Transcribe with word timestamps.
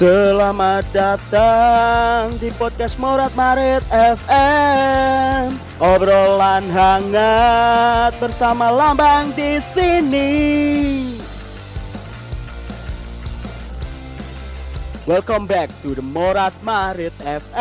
Selamat 0.00 0.88
datang 0.96 2.32
di 2.40 2.48
podcast 2.56 2.96
Morat 2.96 3.36
Marit 3.36 3.84
FM. 3.92 5.52
Obrolan 5.76 6.64
hangat 6.72 8.16
bersama 8.16 8.72
Lambang 8.72 9.28
di 9.36 9.60
sini. 9.76 10.32
Welcome 15.04 15.44
back 15.44 15.68
to 15.84 15.92
the 15.92 16.00
Morat 16.00 16.56
Marit 16.64 17.12
FM. 17.20 17.60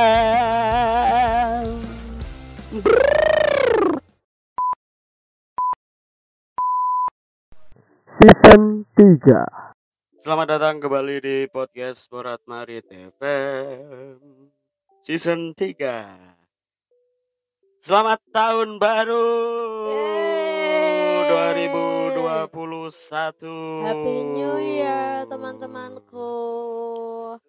Season 8.15 8.87
3 8.95 9.68
Selamat 10.19 10.59
datang 10.59 10.83
kembali 10.83 11.23
di 11.23 11.47
podcast 11.47 12.11
Morat 12.11 12.43
Marit 12.43 12.83
FM 12.91 14.19
Season 14.99 15.55
3 15.55 15.79
Selamat 17.79 18.19
tahun 18.27 18.83
baru 18.83 19.31
Yeay. 19.87 22.11
2021 22.11 22.51
Happy 23.87 24.15
New 24.27 24.59
Year 24.59 25.23
teman-temanku. 25.31 26.27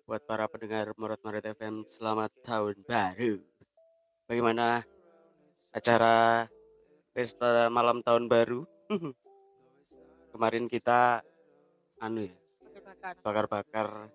Buat 0.06 0.22
para 0.30 0.46
pendengar 0.46 0.94
Morat 0.94 1.18
Marit 1.26 1.50
FM 1.50 1.82
Selamat 1.90 2.30
tahun 2.38 2.86
baru 2.86 3.42
Bagaimana 4.30 4.86
acara 5.74 6.46
pesta 7.10 7.66
malam 7.66 7.98
tahun 8.06 8.30
baru 8.30 8.62
Kemarin 10.38 10.70
kita 10.70 11.26
anu 11.98 12.30
ya. 12.30 12.39
Bakar-bakar 13.22 14.10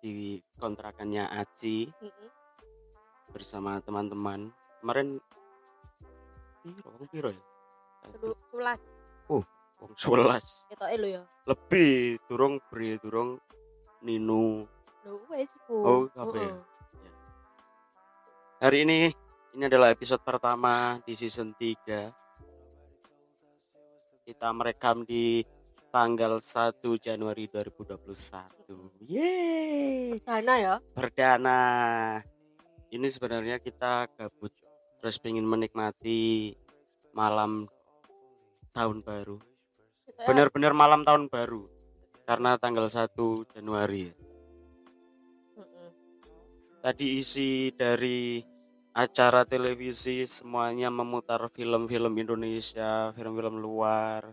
di 0.00 0.40
kontrakannya 0.56 1.28
Aci 1.28 1.90
Mm-mm. 1.90 2.28
bersama 3.30 3.78
teman-teman. 3.84 4.50
Kemarin 4.80 5.20
piro 6.64 7.06
piro 7.08 7.30
ya? 7.32 7.42
Sulas 8.50 8.80
Wong 9.80 9.96
11. 9.96 10.68
ketoke 10.68 10.96
lho 11.00 11.08
ya. 11.08 11.22
Lebih 11.48 12.20
durung 12.28 12.60
bre 12.68 13.00
durung 13.00 13.40
Nino. 14.04 14.68
Wis 15.32 15.56
iku. 15.56 15.76
Oh, 15.80 16.02
kabeh. 16.12 16.44
Heeh. 16.44 16.60
Hari 18.60 18.84
ini 18.84 19.08
ini 19.56 19.64
adalah 19.64 19.88
episode 19.88 20.20
pertama 20.20 21.00
di 21.08 21.16
season 21.16 21.56
3. 21.56 22.12
Kita 24.28 24.52
merekam 24.52 25.00
di 25.08 25.40
tanggal 25.90 26.38
1 26.38 26.78
Januari 27.02 27.50
2021. 27.50 29.04
Yeay! 29.10 30.22
Dana 30.22 30.54
ya. 30.58 30.74
perdana 30.94 31.60
ini 32.90 33.06
sebenarnya 33.06 33.62
kita 33.62 34.10
gabut 34.18 34.50
terus 34.98 35.18
pengen 35.22 35.46
menikmati 35.46 36.54
malam 37.14 37.70
tahun 38.74 39.02
baru 39.06 39.38
Ketoke 40.06 40.26
bener-bener 40.26 40.72
malam 40.74 41.06
tahun 41.06 41.30
baru 41.30 41.66
karena 42.26 42.58
tanggal 42.58 42.86
1 42.86 43.10
Januari 43.54 44.10
ya. 44.10 44.14
Tadi 46.80 47.20
isi 47.20 47.68
dari 47.76 48.40
acara 48.96 49.44
televisi 49.44 50.24
semuanya 50.24 50.88
memutar 50.88 51.44
film-film 51.52 52.16
Indonesia 52.16 53.12
film-film 53.12 53.60
luar 53.60 54.32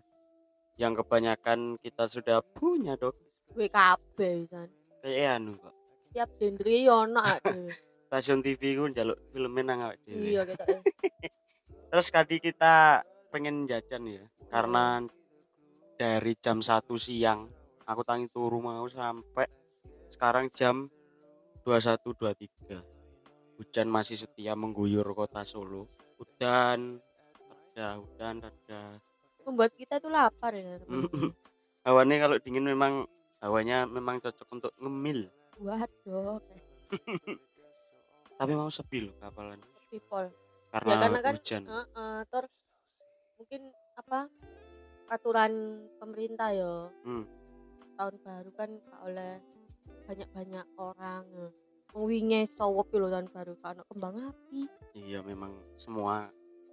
yang 0.77 0.93
kebanyakan 0.93 1.81
kita 1.81 2.05
sudah 2.05 2.39
punya 2.41 2.93
dok 2.95 3.17
kabeh 3.57 4.45
kan. 4.45 4.69
kayak 5.01 5.41
anu 5.41 5.57
kok 5.57 5.73
Tiap 6.13 6.29
genre 6.37 6.77
ono 6.89 7.19
ade. 7.21 7.65
stasiun 8.07 8.39
TV 8.39 8.79
ku 8.79 8.87
njaluk 8.87 9.19
filmnya 9.35 9.63
nang 9.67 9.79
awake 9.83 9.99
dhewe. 10.07 10.23
Iya 10.31 10.41
ketoke. 10.47 10.79
Terus 11.91 12.07
tadi 12.07 12.39
kita 12.39 13.03
pengen 13.27 13.67
jajan 13.67 14.07
ya, 14.07 14.23
karena 14.47 15.03
dari 15.99 16.33
jam 16.39 16.63
1 16.63 16.87
siang 16.95 17.51
aku 17.83 18.01
tangi 18.07 18.31
turu 18.31 18.63
mau 18.63 18.87
sampai 18.87 19.47
sekarang 20.07 20.47
jam 20.55 20.87
21.23. 21.67 23.59
Hujan 23.59 23.87
masih 23.91 24.15
setia 24.15 24.55
mengguyur 24.55 25.03
kota 25.11 25.43
Solo. 25.43 25.91
Udan, 26.15 27.03
reda, 27.75 27.99
udan, 27.99 28.35
reda. 28.39 29.03
Membuat 29.47 29.71
kita 29.73 29.97
tuh 29.97 30.11
lapar 30.11 30.51
ya. 30.51 30.75
teman. 30.77 31.07
Hawanya 31.81 32.15
kalau 32.19 32.35
dingin 32.37 32.67
memang 32.67 33.07
hawanya 33.39 33.87
memang 33.87 34.19
cocok 34.19 34.47
untuk 34.51 34.71
ngemil. 34.75 35.31
Waduh, 35.55 36.43
Tapi 38.37 38.51
mau 38.53 38.67
sepi 38.67 39.01
loh 39.01 39.15
kapalan 39.17 39.57
people. 39.87 40.29
karena 40.69 40.91
Ya, 40.91 40.97
karena 40.99 41.19
kan- 41.23 41.33
hujan. 41.33 41.63
Heeh, 41.65 42.15
tor 42.27 42.43
mungkin 43.33 43.61
apa 43.95 44.19
aturan 45.07 45.51
pemerintah 45.97 46.51
ya 46.51 46.91
Hmm. 47.01 47.23
tahun 47.95 48.15
baru 48.19 48.51
kan 48.51 48.69
oleh 49.01 49.39
banyak-banyak 50.03 50.67
orang. 50.75 51.23
Wong 51.95 52.03
wingi 52.05 52.43
sowop 52.45 52.91
lho 52.91 53.07
tahun 53.07 53.31
baru 53.31 53.53
kan 53.57 53.79
kembang 53.81 54.15
api 54.21 54.67
Iya 54.93 55.23
memang 55.23 55.49
semua 55.73 56.27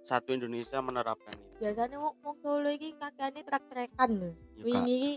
satu 0.05 0.37
Indonesia 0.37 0.77
menerapkan 0.79 1.33
itu. 1.33 1.65
biasanya 1.65 1.97
wong 1.97 2.15
wong 2.21 2.37
Solo 2.45 2.69
iki 2.69 2.93
kakeane 2.93 3.41
trek-trekan 3.41 4.09
lho. 4.13 4.29
Ya, 4.29 4.35
Kak. 4.37 4.63
wingi 4.63 4.95
iki 4.95 5.13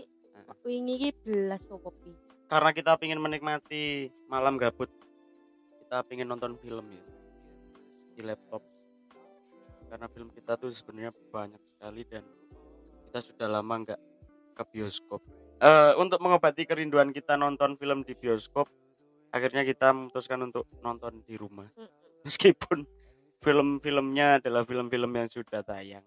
wingi 0.65 0.93
iki 0.97 1.09
belas 1.21 1.61
kopi. 1.69 2.11
Karena 2.49 2.73
kita 2.73 2.97
pengen 2.97 3.21
menikmati 3.21 4.09
malam 4.25 4.57
gabut 4.57 4.89
kita 5.85 6.01
pengen 6.05 6.29
nonton 6.29 6.57
film 6.57 6.85
ya 6.89 7.03
di 8.17 8.21
laptop. 8.25 8.65
Karena 9.89 10.05
film 10.09 10.29
kita 10.33 10.57
tuh 10.57 10.69
sebenarnya 10.73 11.13
banyak 11.29 11.61
sekali 11.69 12.01
dan 12.05 12.25
kita 13.09 13.19
sudah 13.25 13.47
lama 13.49 13.73
nggak 13.85 14.01
ke 14.57 14.63
bioskop. 14.73 15.21
Eh, 15.61 15.93
untuk 15.97 16.17
mengobati 16.21 16.65
kerinduan 16.65 17.13
kita 17.13 17.37
nonton 17.37 17.77
film 17.77 18.01
di 18.01 18.17
bioskop 18.17 18.69
akhirnya 19.29 19.61
kita 19.61 19.93
memutuskan 19.93 20.49
untuk 20.49 20.65
nonton 20.81 21.21
di 21.25 21.37
rumah. 21.37 21.69
Meskipun 22.25 22.85
film-filmnya 23.39 24.43
adalah 24.43 24.63
film-film 24.67 25.11
yang 25.15 25.27
sudah 25.27 25.63
tayang. 25.63 26.05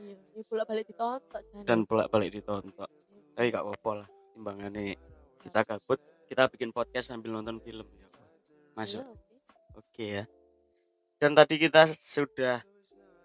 Iya 0.00 0.16
ini 0.16 0.42
bolak-balik 0.48 0.88
ditonton 0.88 1.42
dan 1.66 1.84
bolak-balik 1.84 2.30
ditonton. 2.32 2.90
Tapi 3.36 3.46
gak 3.52 3.64
apa-apa 3.64 3.90
lah 4.04 4.08
timbangannya. 4.34 4.96
Kita 5.40 5.60
gabut 5.64 6.00
kita 6.26 6.46
bikin 6.50 6.70
podcast 6.70 7.12
sambil 7.12 7.32
nonton 7.34 7.58
film 7.60 7.86
ya. 7.96 8.08
Masuk. 8.76 9.02
Iya, 9.02 9.14
oke. 9.76 10.04
ya. 10.04 10.24
Dan 11.20 11.36
tadi 11.36 11.60
kita 11.60 11.84
sudah 11.90 12.64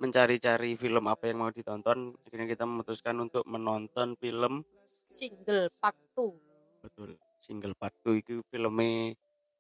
mencari-cari 0.04 0.76
film 0.76 1.08
apa 1.08 1.32
yang 1.32 1.46
mau 1.46 1.52
ditonton. 1.52 2.12
Akhirnya 2.28 2.48
kita 2.52 2.68
memutuskan 2.68 3.16
untuk 3.24 3.48
menonton 3.48 4.20
film 4.20 4.68
single 5.06 5.70
part 5.78 5.98
2 6.18 6.34
betul 6.82 7.18
single 7.42 7.78
part 7.78 7.94
2 8.06 8.22
itu 8.22 8.42
filmnya 8.50 9.14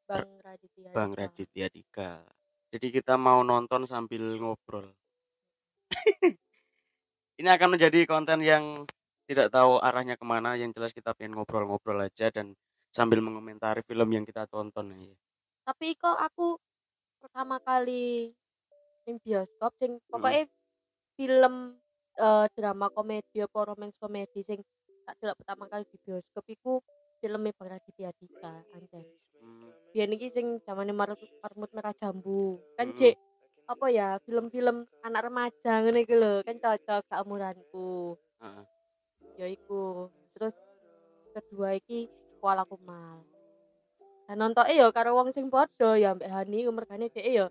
Bang 0.05 0.29
Raditya 0.41 0.89
Bang. 0.93 1.11
Raditya 1.13 1.67
Dika 1.69 2.21
jadi 2.73 2.87
kita 2.89 3.19
mau 3.19 3.43
nonton 3.43 3.85
sambil 3.85 4.37
ngobrol. 4.39 4.89
Ini 7.39 7.49
akan 7.51 7.75
menjadi 7.75 8.07
konten 8.07 8.39
yang 8.39 8.87
tidak 9.25 9.49
tahu 9.49 9.81
arahnya 9.81 10.15
ke 10.15 10.25
mana 10.25 10.53
yang 10.53 10.69
jelas 10.69 10.93
kita 10.93 11.17
pengen 11.17 11.35
ngobrol-ngobrol 11.35 11.97
aja 11.97 12.29
dan 12.29 12.53
sambil 12.93 13.19
mengomentari 13.19 13.81
film 13.83 14.07
yang 14.13 14.23
kita 14.23 14.47
tonton 14.47 14.93
ya. 14.95 15.11
tapi 15.67 15.97
kok 15.97 16.15
aku 16.15 16.55
pertama 17.19 17.59
kali 17.59 18.31
ning 19.03 19.17
bioskop 19.19 19.73
sing 19.75 19.97
pokoknya 20.07 20.45
film 21.17 21.75
eh, 22.15 22.45
drama 22.53 22.87
komedi 22.93 23.41
apa 23.41 23.59
romance 23.67 23.97
komedi 23.97 24.39
sing 24.45 24.61
tak 25.03 25.17
delok 25.19 25.41
pertama 25.41 25.65
kali 25.67 25.83
di 25.89 25.97
bioskop 26.05 26.45
iku 26.47 26.79
filmnya 27.19 27.51
Bang 27.57 27.69
Raditya 27.75 28.13
Dika 28.15 28.63
anjen 28.77 29.05
Hmm, 29.45 29.69
biyen 29.93 30.11
iki 30.17 30.27
sing 30.33 30.57
zamane 30.65 30.89
Mar- 30.89 31.13
Marmut 31.45 31.71
Merah 31.77 31.93
Jambu. 31.93 32.57
Kan 32.73 32.97
cek 32.97 33.13
apa 33.65 33.85
ya 33.89 34.17
film-film 34.25 34.85
anak 35.05 35.29
remaja 35.29 35.81
ngene 35.85 36.05
iki 36.05 36.17
lho 36.17 36.41
kan 36.41 36.57
cocok 36.57 37.01
sak 37.05 37.21
umuranku. 37.21 38.17
Heeh. 38.41 38.65
ya 39.35 39.45
iku. 39.45 40.09
Terus 40.33 40.57
kedua 41.37 41.77
iki 41.77 42.09
Kuala 42.41 42.65
Kumal. 42.65 43.21
Dan 44.25 44.41
nonton 44.41 44.65
ya 44.73 44.89
karo 44.89 45.13
wong 45.13 45.29
sing 45.29 45.53
padha 45.53 45.93
ya 46.01 46.17
mbak 46.17 46.33
Hani 46.33 46.65
mergane 46.73 47.13
dhek 47.13 47.29
ya. 47.29 47.45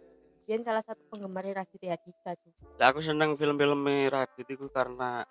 Biyen 0.44 0.60
salah 0.60 0.84
satu 0.84 1.00
penggemar 1.08 1.40
Raditya 1.40 1.96
Dika 1.96 2.36
tuh 2.36 2.52
Lah 2.76 2.92
aku 2.92 3.00
seneng 3.00 3.32
film-film 3.32 3.80
Radit 4.12 4.44
itu 4.44 4.68
karena 4.68 5.24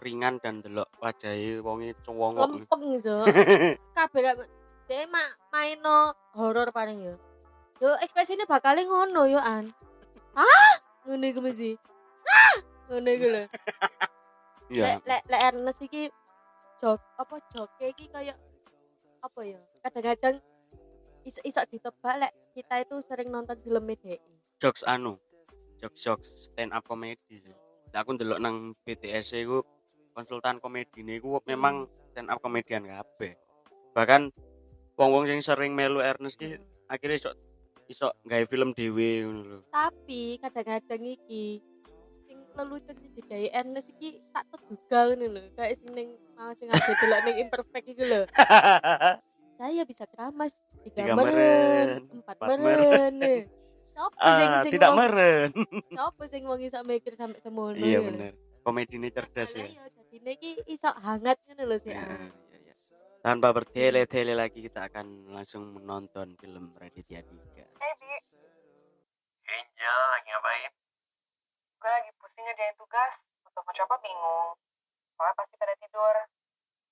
ringan 0.00 0.40
dan 0.40 0.64
delok 0.64 0.88
wajahnya 0.98 1.60
wonge 1.60 1.92
cowong 2.00 2.32
lempeng 2.40 2.96
jo 2.96 3.20
kabeh 3.96 4.22
dhek 4.88 5.06
mak 5.10 5.28
maino 5.52 6.14
horor 6.34 6.68
paling 6.74 6.98
ya 7.02 7.14
yo 7.82 7.90
ekspresinya 7.98 8.46
bakal 8.46 8.78
ngono 8.78 9.26
yo 9.26 9.42
an. 9.42 9.66
Ah 10.38 10.74
ngono 11.02 11.24
iku 11.26 11.42
mesti 11.42 11.74
ah 12.26 12.56
ngono 12.90 13.08
iku 13.10 13.26
lho. 13.30 13.44
Iya. 14.72 14.96
lek 15.04 15.04
lek 15.04 15.22
lek 15.28 15.42
Ernest 15.52 15.84
iki 15.84 16.08
jok 16.80 16.96
apa 17.20 17.36
joke 17.44 17.84
iki 17.92 18.08
kayak 18.08 18.40
apa 19.20 19.40
ya 19.44 19.60
kadang-kadang 19.84 20.40
iso-iso 21.28 21.60
ditebak 21.68 22.16
lek 22.16 22.32
kita 22.56 22.80
itu 22.80 22.96
sering 23.04 23.28
nonton 23.28 23.60
film 23.60 23.84
DE 23.92 24.16
jokes 24.56 24.80
anu 24.88 25.20
jokes 25.76 26.00
jokes 26.00 26.28
stand 26.48 26.72
up 26.72 26.86
comedy 26.86 27.42
sih. 27.42 27.56
Aku 27.92 28.16
ndelok 28.16 28.40
nang 28.40 28.72
BTS 28.86 29.44
iku 29.44 29.60
konsultan 30.16 30.56
komedi 30.62 31.04
niku 31.04 31.42
memang 31.44 31.84
stand 32.14 32.32
up 32.32 32.40
komedian 32.40 32.88
kabeh. 32.88 33.36
Bahkan 33.92 34.32
wong-wong 35.02 35.26
sing 35.26 35.42
sering 35.42 35.74
melu 35.74 35.98
Ernest 35.98 36.38
ki 36.38 36.62
akhirnya 36.86 37.18
iso 37.18 37.30
iso 37.90 38.06
gawe 38.22 38.44
film 38.46 38.70
dhewe 38.70 39.26
ngono 39.26 39.40
lho. 39.42 39.58
Tapi 39.74 40.38
kadang-kadang 40.38 41.02
iki 41.02 41.58
sing 42.30 42.38
lelucon 42.54 42.94
sing 42.94 43.10
digawe 43.18 43.46
Ernest 43.50 43.90
iki 43.98 44.22
tak 44.30 44.46
terduga 44.46 45.00
ngono 45.10 45.26
lho. 45.34 45.42
Kayak 45.58 45.82
sing 45.82 45.90
ning 45.90 46.08
mau 46.38 46.54
sing 46.54 46.70
ada 46.70 46.92
delok 46.94 47.20
ning 47.26 47.36
imperfect 47.42 47.86
iki 47.90 48.04
lho. 48.06 48.22
Saya 49.60 49.82
bisa 49.82 50.06
keramas 50.06 50.62
tiga, 50.86 51.06
Tiga 51.06 51.14
meren, 51.14 52.08
empat 52.10 52.36
meren 52.58 53.14
Sopo 53.92 54.16
sing 54.32 54.48
ah, 54.48 54.60
sing 54.64 54.72
tidak 54.72 54.90
wong- 54.90 54.98
meren. 55.04 55.48
Sopo 55.92 56.22
sing 56.24 56.42
wong 56.48 56.60
iso 56.64 56.80
mikir 56.88 57.12
sampai 57.12 57.40
semono 57.44 57.76
iya 57.76 58.00
ya 58.00 58.08
bener. 58.08 58.32
Komedi 58.64 58.96
ini 58.96 59.10
cerdas 59.12 59.52
ya. 59.52 59.66
Makanya 59.68 59.84
dadine 59.92 60.30
iki 60.38 60.50
iso 60.70 60.88
hangat 60.88 61.36
ngono 61.44 61.62
lho 61.68 61.76
sih. 61.76 61.92
Tanpa 63.22 63.54
bertele-tele 63.54 64.34
lagi 64.34 64.66
kita 64.66 64.90
akan 64.90 65.30
langsung 65.30 65.78
menonton 65.78 66.34
film 66.34 66.74
Raditya 66.74 67.22
Dika. 67.22 67.70
Hey 67.78 67.94
Bi, 68.02 68.10
Angel 69.46 69.98
lagi 70.10 70.26
ngapain? 70.26 70.72
gue 71.78 71.90
lagi 71.90 72.10
pusing 72.18 72.42
ngerjain 72.42 72.74
tugas. 72.74 73.22
Untuk 73.46 73.62
siapa 73.78 73.94
bingung. 74.02 74.58
Soalnya 75.14 75.38
pasti 75.38 75.54
pada 75.54 75.70
tidur. 75.78 76.16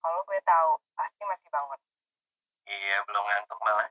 Kalau 0.06 0.23
gue 0.23 0.38
tahu, 0.47 0.79
pasti 0.94 1.23
masih 1.27 1.50
bangun. 1.50 1.81
Iya, 2.71 2.97
belum 3.11 3.25
ngantuk 3.26 3.59
malah. 3.67 3.91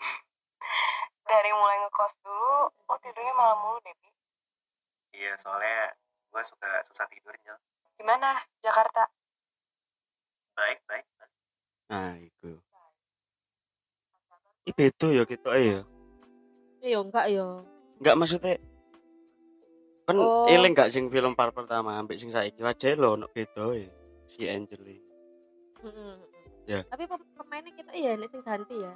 Dari 1.28 1.52
mulai 1.52 1.84
ngekos 1.84 2.16
dulu, 2.24 2.72
lo 2.72 2.96
tidurnya 3.04 3.34
malam 3.36 3.60
mulu 3.60 3.78
deh, 3.84 3.92
Bi. 4.00 4.08
Iya, 5.20 5.36
soalnya 5.36 5.92
gue 6.32 6.42
suka 6.48 6.80
susah 6.88 7.04
tidur, 7.12 7.36
Angel. 7.36 7.60
Gimana, 8.00 8.40
Jakarta? 8.64 9.04
Baik, 10.56 10.80
baik. 10.88 11.04
Nah, 11.88 12.14
itu. 12.16 12.50
Ini 14.62 14.72
beda 14.74 15.08
ya 15.10 15.24
kita 15.24 15.52
ya. 15.56 15.80
Iya 16.78 16.98
enggak 17.00 17.26
ya. 17.28 17.46
Enggak 17.98 18.14
maksudnya 18.14 18.54
kan 20.04 20.16
Oh. 20.16 20.48
eling 20.48 20.72
gak 20.72 20.88
sing 20.88 21.08
film 21.08 21.32
part 21.32 21.52
pertama 21.52 21.92
sampai 21.94 22.16
sing 22.16 22.28
saiki 22.28 22.60
wae 22.60 22.90
lho 22.94 23.08
ono 23.14 23.26
beda 23.26 23.72
ya 23.72 23.88
si 24.24 24.44
Angel 24.44 24.80
ini. 24.82 25.04
Heeh. 25.78 26.14
Ya. 26.66 26.80
Tapi 26.84 27.04
pem- 27.04 27.28
pemainnya 27.34 27.72
kita 27.72 27.92
iya 27.92 28.12
nek 28.14 28.28
sing 28.28 28.40
ganti 28.40 28.76
ya. 28.78 28.92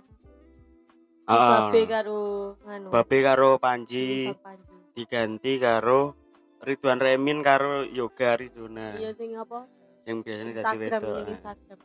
Si 1.23 1.33
Ah. 1.33 1.69
Babe 1.69 1.85
karo 1.87 2.21
nganu. 2.63 2.89
Babe 2.91 3.19
karo 3.23 3.51
Panji 3.57 4.33
Panji. 4.35 4.77
diganti 4.93 5.53
karo 5.57 6.13
Ridwan 6.61 6.97
Remin 6.97 7.41
karo 7.41 7.83
Yoga 7.85 8.37
Riduna 8.37 8.95
Iya 8.95 9.11
sing 9.13 9.33
apa? 9.35 9.65
yang 10.05 10.21
biasanya 10.21 10.53
dadi 10.53 10.61
Instagram 10.83 11.01
wedok. 11.03 11.29
Instagram. 11.31 11.79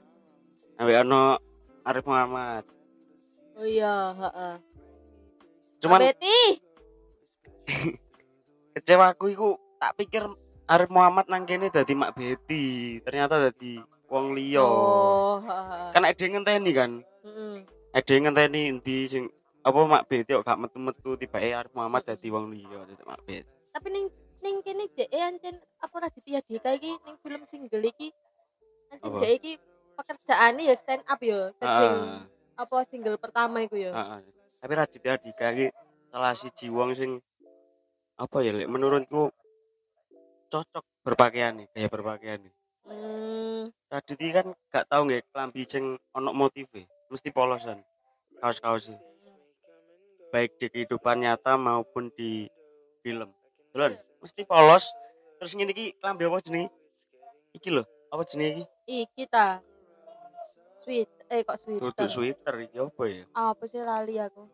Ambek 0.78 0.98
ono 1.02 1.42
Arif 1.82 2.06
Muhammad. 2.06 2.64
Oh 3.58 3.66
iya, 3.66 4.14
heeh. 4.14 4.56
Cuman 5.82 6.00
Betty. 6.06 6.40
kecewaku 8.78 9.26
iku 9.34 9.50
tak 9.82 9.98
pikir 9.98 10.24
Arif 10.70 10.94
Muhammad 10.94 11.26
nang 11.26 11.50
kene 11.50 11.74
dadi 11.74 11.98
Mak 11.98 12.14
Beti, 12.14 13.00
ternyata 13.02 13.42
dadi 13.42 13.82
wong 14.06 14.38
liya. 14.38 14.62
Oh, 14.62 15.42
heeh. 15.42 15.96
Kan 15.98 16.06
ade 16.06 16.26
ngenteni 16.30 16.72
kan. 16.78 16.92
Heeh. 17.26 17.66
Ade 17.98 18.14
ngenteni 18.22 18.78
endi 18.78 19.10
sing 19.10 19.32
apa 19.66 19.80
Mak 19.82 20.06
Beti 20.06 20.38
kok 20.38 20.46
gak 20.46 20.62
metu-metu 20.62 21.18
tiba 21.18 21.42
Arif 21.42 21.74
Muhammad 21.74 22.06
dadi 22.06 22.28
wong 22.30 22.54
liya 22.54 22.86
dadi 22.86 23.02
Mak 23.02 23.26
Beti. 23.26 23.50
Tapi 23.74 23.88
ning 23.90 24.06
ning 24.46 24.62
kene 24.62 24.86
dhek 24.94 25.10
ancen 25.10 25.58
apa 25.82 25.96
Raditya 26.06 26.46
Dika 26.46 26.70
iki 26.78 26.94
ning 27.02 27.18
film 27.18 27.42
single 27.50 27.82
iki 27.82 28.14
ancen 28.94 29.12
dhek 29.18 29.34
iki 29.42 29.54
pekerjaannya 29.98 30.64
ya 30.70 30.76
stand 30.78 31.04
up 31.10 31.20
ya. 31.20 31.50
Sing 31.58 31.94
apa 32.58 32.78
single 32.90 33.18
pertama 33.18 33.62
iku 33.66 33.78
ya. 33.78 33.94
ah, 33.94 34.18
ah. 34.18 34.20
Tapi 34.58 34.74
Raditya 34.74 35.18
Dika 35.22 35.54
iki 35.54 35.68
salah 36.10 36.34
siji 36.34 36.74
wong 36.74 36.94
sing 36.98 37.22
apa 38.18 38.42
ya 38.42 38.50
Lek, 38.50 38.66
menurutku 38.66 39.30
cocok 40.50 40.86
berpakaian 41.06 41.54
nih, 41.54 41.68
gaya 41.70 41.88
berpakaian 41.92 42.40
nih. 42.42 42.54
Hmm, 42.88 43.70
Raditya 43.94 44.42
kan 44.42 44.48
gak 44.74 44.86
tau 44.90 45.06
nggak 45.06 45.30
kelambi 45.30 45.62
sing 45.70 46.02
ono 46.18 46.34
motive, 46.34 46.90
mesti 47.14 47.30
polosan. 47.30 47.78
Kaos-kaos 48.42 48.90
sih. 48.90 49.00
Baik 50.34 50.58
di 50.58 50.68
kehidupan 50.74 51.22
nyata 51.22 51.56
maupun 51.62 52.10
di 52.18 52.50
film. 53.06 53.30
Duluan, 53.70 53.94
mesti 54.18 54.42
polos. 54.44 54.90
Terus 55.38 55.54
ngene 55.54 55.72
iki 55.78 55.94
kelambi 56.02 56.26
apa 56.26 56.42
jenenge? 56.42 56.70
Iki 57.54 57.70
lho, 57.70 57.84
apa 58.10 58.22
jenenge 58.26 58.66
iki? 58.66 58.66
iki 59.06 59.24
ta. 59.30 59.62
Sweet, 60.88 61.12
eh 61.28 61.44
kok 61.44 61.60
sweet. 61.60 61.84
Tutuk 61.84 62.08
sweater 62.08 62.56
iki 62.64 62.80
apa 62.80 63.04
ya? 63.06 63.24
Apa 63.36 63.64
sih 63.68 63.84
lali 63.84 64.16
aku? 64.16 64.48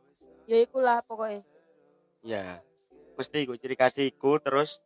Ya 0.49 0.57
iku 0.59 0.81
lah 0.81 1.05
pokoknya. 1.05 1.45
Ya. 2.25 2.57
Mesti 3.13 3.45
iku 3.45 3.53
ciri 3.53 3.77
khas 3.77 3.93
iku 4.01 4.41
terus 4.41 4.81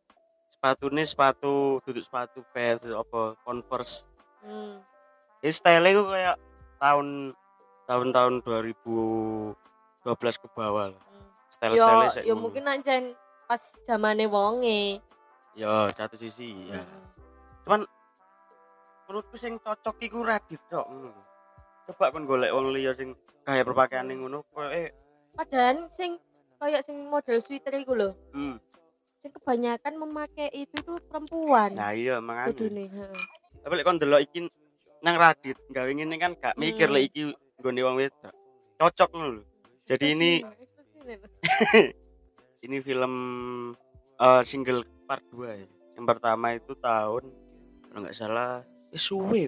sepatunya 0.51 1.07
sepatu 1.07 1.79
duduk 1.79 2.03
sepatu 2.03 2.43
vans 2.51 2.83
apa 2.83 3.39
converse 3.39 4.03
Hmm. 4.37 4.79
ini 5.39 5.51
style 5.51 5.87
itu 5.87 6.03
kayak 6.03 6.35
tahun 6.77 7.31
tahun-tahun 7.85 8.33
2012 8.43 9.55
ke 10.37 10.47
bawah 10.51 10.91
lah. 10.91 11.03
hmm. 11.03 11.27
style 11.47 11.73
Yo, 11.73 11.83
style 11.83 12.23
yo 12.23 12.33
mungkin 12.35 12.63
ancen 12.65 13.15
pas 13.45 13.59
zamane 13.83 14.27
wonge. 14.27 14.99
ya 15.53 15.87
satu 15.91 16.15
sisi 16.15 16.69
ya 16.69 16.79
Hmm. 16.79 17.05
cuman 17.63 17.81
menurutku 19.05 19.35
sing 19.35 19.55
cocok 19.57 19.95
iku 20.01 20.19
Radit 20.21 20.61
ngono 20.67 21.07
lho. 21.07 21.21
Coba 21.87 22.11
kon 22.11 22.23
golek 22.23 22.51
wong 22.51 22.69
liya 22.69 22.91
sing 22.91 23.15
gaya 23.41 23.63
berpakaian 23.63 24.05
ngono 24.05 24.43
koyoke 24.49 24.91
Padahal 25.31 25.87
sing 25.89 26.17
kayak 26.57 26.81
sing 26.81 27.05
model 27.05 27.37
sweater 27.37 27.73
iku 27.73 27.93
lho. 27.93 28.09
hmm 28.31 28.57
Sing 29.17 29.29
kebanyakan 29.31 29.97
memakai 29.97 30.49
itu 30.51 30.77
tuh 30.79 31.01
perempuan. 31.01 31.73
nah 31.73 31.89
iya 31.89 32.17
makanya 32.17 32.49
Kudune, 32.51 32.85
heeh. 32.85 33.21
tapi 33.59 33.73
lek 33.73 33.83
kon 33.83 33.97
delok 33.97 34.21
iki 34.21 34.45
nang 34.99 35.15
Radit 35.15 35.57
gawe 35.67 35.87
ngene 35.87 36.15
kan 36.15 36.33
gak 36.33 36.53
mikir 36.55 36.85
Hmm. 36.85 36.95
lek 36.95 37.03
iki 37.07 37.21
nggone 37.57 37.81
wong 37.81 37.95
wedok 37.97 38.33
cocok 38.77 39.09
ngono 39.11 39.29
lho 39.31 39.43
jadi 39.83 40.05
ini 40.13 40.31
ini 42.65 42.77
film 42.79 43.13
eh, 44.15 44.41
single 44.43 44.83
part 45.03 45.23
2 45.29 45.47
ya. 45.47 45.67
Yang 45.95 46.05
pertama 46.05 46.47
itu 46.51 46.73
tahun 46.73 47.23
kalau 47.87 47.99
nggak 48.01 48.13
salah 48.13 48.61
eh 48.89 48.99
suwe. 48.99 49.47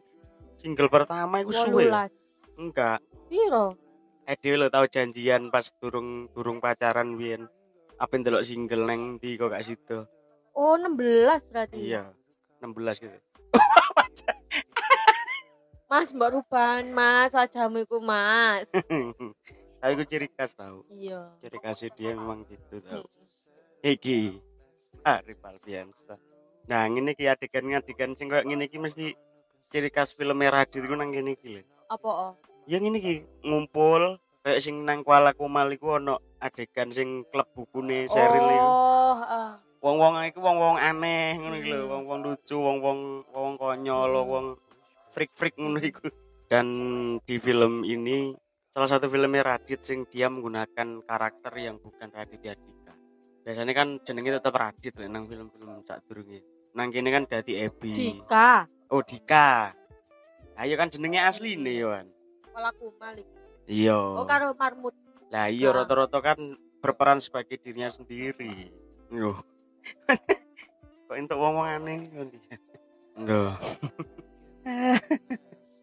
Single 0.55 0.87
pertama 0.87 1.41
itu 1.41 1.51
suwe. 1.51 1.89
18. 1.89 2.28
Enggak. 2.59 2.99
Piro? 3.31 3.79
Eh 4.27 4.35
dhewe 4.35 4.59
lo 4.59 4.67
tahu 4.67 4.85
janjian 4.91 5.47
pas 5.47 5.71
durung 5.79 6.27
durung 6.35 6.59
pacaran 6.59 7.15
biyen. 7.15 7.47
Apa 7.95 8.19
ndelok 8.19 8.43
single 8.43 8.83
neng 8.83 9.15
di 9.17 9.39
kok 9.39 9.55
gak 9.55 9.63
situ. 9.63 10.03
Oh, 10.51 10.75
16 10.75 11.47
berarti. 11.47 11.79
Iya. 11.79 12.11
16 12.59 12.99
gitu. 12.99 13.17
Mas, 15.89 16.13
Mbak 16.13 16.29
Ruban, 16.35 16.83
Mas, 16.93 17.33
wajahmu 17.33 17.87
iku, 17.87 17.97
Mas. 18.03 18.69
Tapi 19.79 19.91
gue 19.95 20.05
ciri 20.05 20.27
khas 20.27 20.53
tahu. 20.53 20.83
iya. 20.91 21.31
Ciri 21.39 21.57
khasnya 21.63 21.89
dia 21.95 22.11
memang 22.11 22.43
gitu 22.43 22.83
tahu. 22.83 23.07
Iki. 23.79 24.43
Arif 25.07 25.39
Alfiansa. 25.39 26.19
Nah, 26.67 26.83
ngene 26.91 27.15
iki 27.15 27.25
adegan-adegan 27.25 28.13
sing 28.19 28.27
koyo 28.27 28.43
ngene 28.43 28.67
iki 28.67 28.77
mesti 28.77 29.15
ciri 29.71 29.89
khas 29.89 30.13
film 30.13 30.43
Radit 30.43 30.83
iku 30.83 30.93
nang 30.99 31.15
kene 31.15 31.39
iki 31.39 31.47
lho. 31.57 31.63
Apa 31.89 32.35
oh? 32.69 32.71
ya 32.71 32.77
ngene 32.77 33.01
iki 33.01 33.15
ngumpul 33.41 34.21
kayak 34.45 34.61
sing 34.61 34.85
nang 34.85 35.01
Kuala 35.01 35.33
Kumal 35.33 35.73
iku 35.73 35.97
ono 35.97 36.37
adegan 36.37 36.93
sing 36.93 37.25
klub 37.33 37.49
bukune 37.57 38.05
Seril 38.05 38.45
iku. 38.45 38.61
Oh, 38.61 39.13
heeh. 39.25 39.49
Wong-wong 39.79 40.13
iku 40.29 40.39
wong-wong 40.43 40.75
aneh 40.77 41.39
ngono 41.39 41.55
iki 41.57 41.71
lho, 41.71 41.87
Hmm. 41.87 41.91
wong-wong 41.97 42.19
lucu, 42.21 42.55
wong-wong 42.59 42.99
wong 43.31 43.53
konyol, 43.57 44.11
Hmm. 44.11 44.29
wong 44.29 44.45
freak-freak 45.09 45.57
ngono 45.57 45.81
iku. 45.81 46.07
Dan 46.49 46.67
di 47.25 47.35
film 47.41 47.81
ini 47.85 48.33
salah 48.69 48.89
satu 48.89 49.09
filmnya 49.09 49.41
Radit 49.41 49.81
sing 49.81 50.05
dia 50.05 50.29
menggunakan 50.29 51.01
karakter 51.05 51.53
yang 51.57 51.81
bukan 51.81 52.09
Raditya 52.13 52.53
Dika. 52.53 52.93
Biasanya 53.45 53.73
kan 53.73 53.97
jenenge 54.05 54.37
tetap 54.37 54.53
Radit 54.53 54.93
lho 54.93 55.09
nang 55.09 55.25
film-film 55.25 55.81
sak 55.85 56.05
durunge. 56.05 56.45
Nang 56.77 56.93
kene 56.93 57.09
kan 57.09 57.25
dadi 57.25 57.65
Ebi. 57.65 57.91
Dika. 57.97 58.69
Oh, 58.93 59.01
Dika. 59.01 59.73
Ayo 60.59 60.75
kan 60.75 60.91
jenenge 60.91 61.23
asli 61.23 61.55
nih 61.55 61.87
Yohan. 61.87 62.18
Kalau 62.59 62.75
aku 62.75 62.91
malik. 62.99 63.23
Iya. 63.71 63.95
Oh, 63.95 64.27
karo 64.27 64.51
marmut. 64.51 64.91
Lah 65.31 65.47
iya 65.47 65.71
Ah. 65.71 65.79
rata-rata 65.79 66.19
kan 66.19 66.35
berperan 66.83 67.23
sebagai 67.23 67.55
dirinya 67.55 67.87
sendiri. 67.87 68.67
Yo. 69.07 69.39
Kok 71.07 71.15
entuk 71.15 71.39
ngomong 71.39 71.63
aneh. 71.63 72.03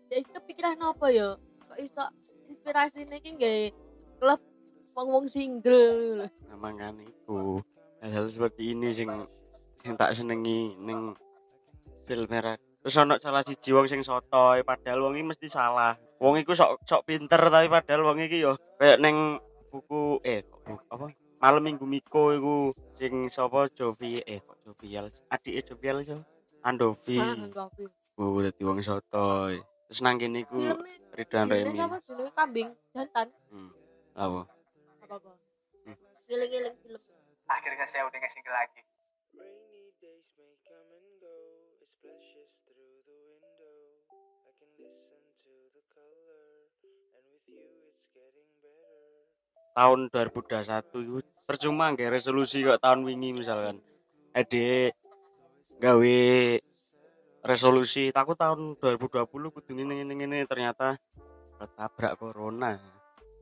Ya 0.07 0.17
itu 0.21 0.39
pikiran 0.45 0.77
apa 0.85 1.09
ya? 1.09 1.41
Kok 1.65 1.79
iso 1.81 2.05
narasine 2.61 3.25
iki 3.25 3.41
nggih 3.41 3.73
klub 4.21 4.39
wong-wong 4.93 5.25
single 5.33 6.21
lho. 6.21 6.29
Memang 6.53 6.77
kan 6.77 6.95
iku. 7.01 7.65
Hal-hal 8.05 8.29
seperti 8.29 8.77
ini 8.77 8.93
sing 8.93 9.09
sing 9.81 9.97
tak 9.97 10.13
senengi 10.13 10.77
ning 10.77 11.17
film 12.05 12.29
merah. 12.29 12.61
Terus 12.85 13.01
ono 13.01 13.17
salah 13.17 13.41
siji 13.41 13.73
wong 13.73 13.89
sing 13.89 14.05
sotoy 14.05 14.61
padahal 14.61 15.09
wong 15.09 15.17
iki 15.17 15.25
mesti 15.25 15.49
salah. 15.49 15.97
Wong 16.17 16.41
iku 16.41 16.57
sok 16.57 16.81
sok 16.89 17.05
pinter 17.05 17.41
tapi 17.53 17.69
padahal 17.69 18.09
wong 18.09 18.25
iki 18.25 18.41
yo 18.41 18.57
kayak 18.81 19.01
ning 19.05 19.37
buku 19.69 20.17
eh 20.25 20.41
buku, 20.49 20.73
apa 20.89 21.13
malam 21.37 21.61
minggu 21.61 21.85
Miko 21.85 22.33
iku 22.33 22.55
sing 22.97 23.29
sapa 23.29 23.69
Jovi 23.69 24.25
eh 24.25 24.41
kok 24.41 24.57
Jovial 24.65 25.13
adike 25.29 25.61
Jovial 25.61 26.01
iso 26.01 26.17
Andovi. 26.65 27.21
Andovi. 27.21 27.85
Oh, 28.17 28.41
dadi 28.41 28.63
wong 28.65 28.81
sotoy. 28.81 29.61
Terus 29.87 30.01
nang 30.03 30.17
kene 30.19 30.43
iku 30.43 30.59
Ridwan 31.15 31.47
Remi. 31.47 31.77
sapa 31.77 31.97
jenenge 32.09 32.33
kambing 32.33 32.69
jantan 32.91 33.29
Hmm. 33.53 33.71
Apa? 34.17 34.49
apa 35.05 35.15
kok? 35.21 35.37
Hmm. 35.85 35.97
Giling-giling 36.27 36.77
film. 36.81 37.03
Akhirnya 37.47 37.87
saya 37.87 38.09
udah 38.09 38.19
ngasih 38.19 38.43
lagi. 38.49 38.81
Tahun 49.77 50.09
2021 50.09 51.05
itu 51.05 51.21
percuma 51.45 51.93
nggak 51.93 52.17
resolusi 52.17 52.65
kok 52.65 52.81
tahun 52.81 53.05
wingi 53.05 53.37
misalkan. 53.37 53.77
Ade 54.33 54.97
gawe 55.77 56.19
resolusi 57.45 58.09
aku 58.11 58.33
tahun 58.33 58.81
2020 58.81 59.29
kudu 59.29 59.71
ngene 59.77 60.01
ngene 60.01 60.15
ngene 60.17 60.39
ternyata 60.49 60.97
ketabrak 61.61 62.17
corona. 62.17 62.81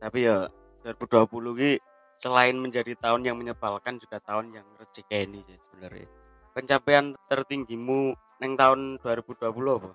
Tapi 0.03 0.27
ya 0.27 0.51
2020 0.83 1.31
ki 1.55 1.73
selain 2.19 2.59
menjadi 2.59 2.93
tahun 2.99 3.23
yang 3.23 3.39
menyebalkan 3.39 3.97
juga 4.03 4.19
tahun 4.19 4.59
yang 4.59 4.67
rezeki 4.77 5.41
sih 5.47 5.59
sebenarnya. 5.71 6.09
Pencapaian 6.55 7.15
tertinggimu 7.31 8.15
neng 8.43 8.59
tahun 8.59 8.99
2020 9.03 9.51
apa? 9.51 9.91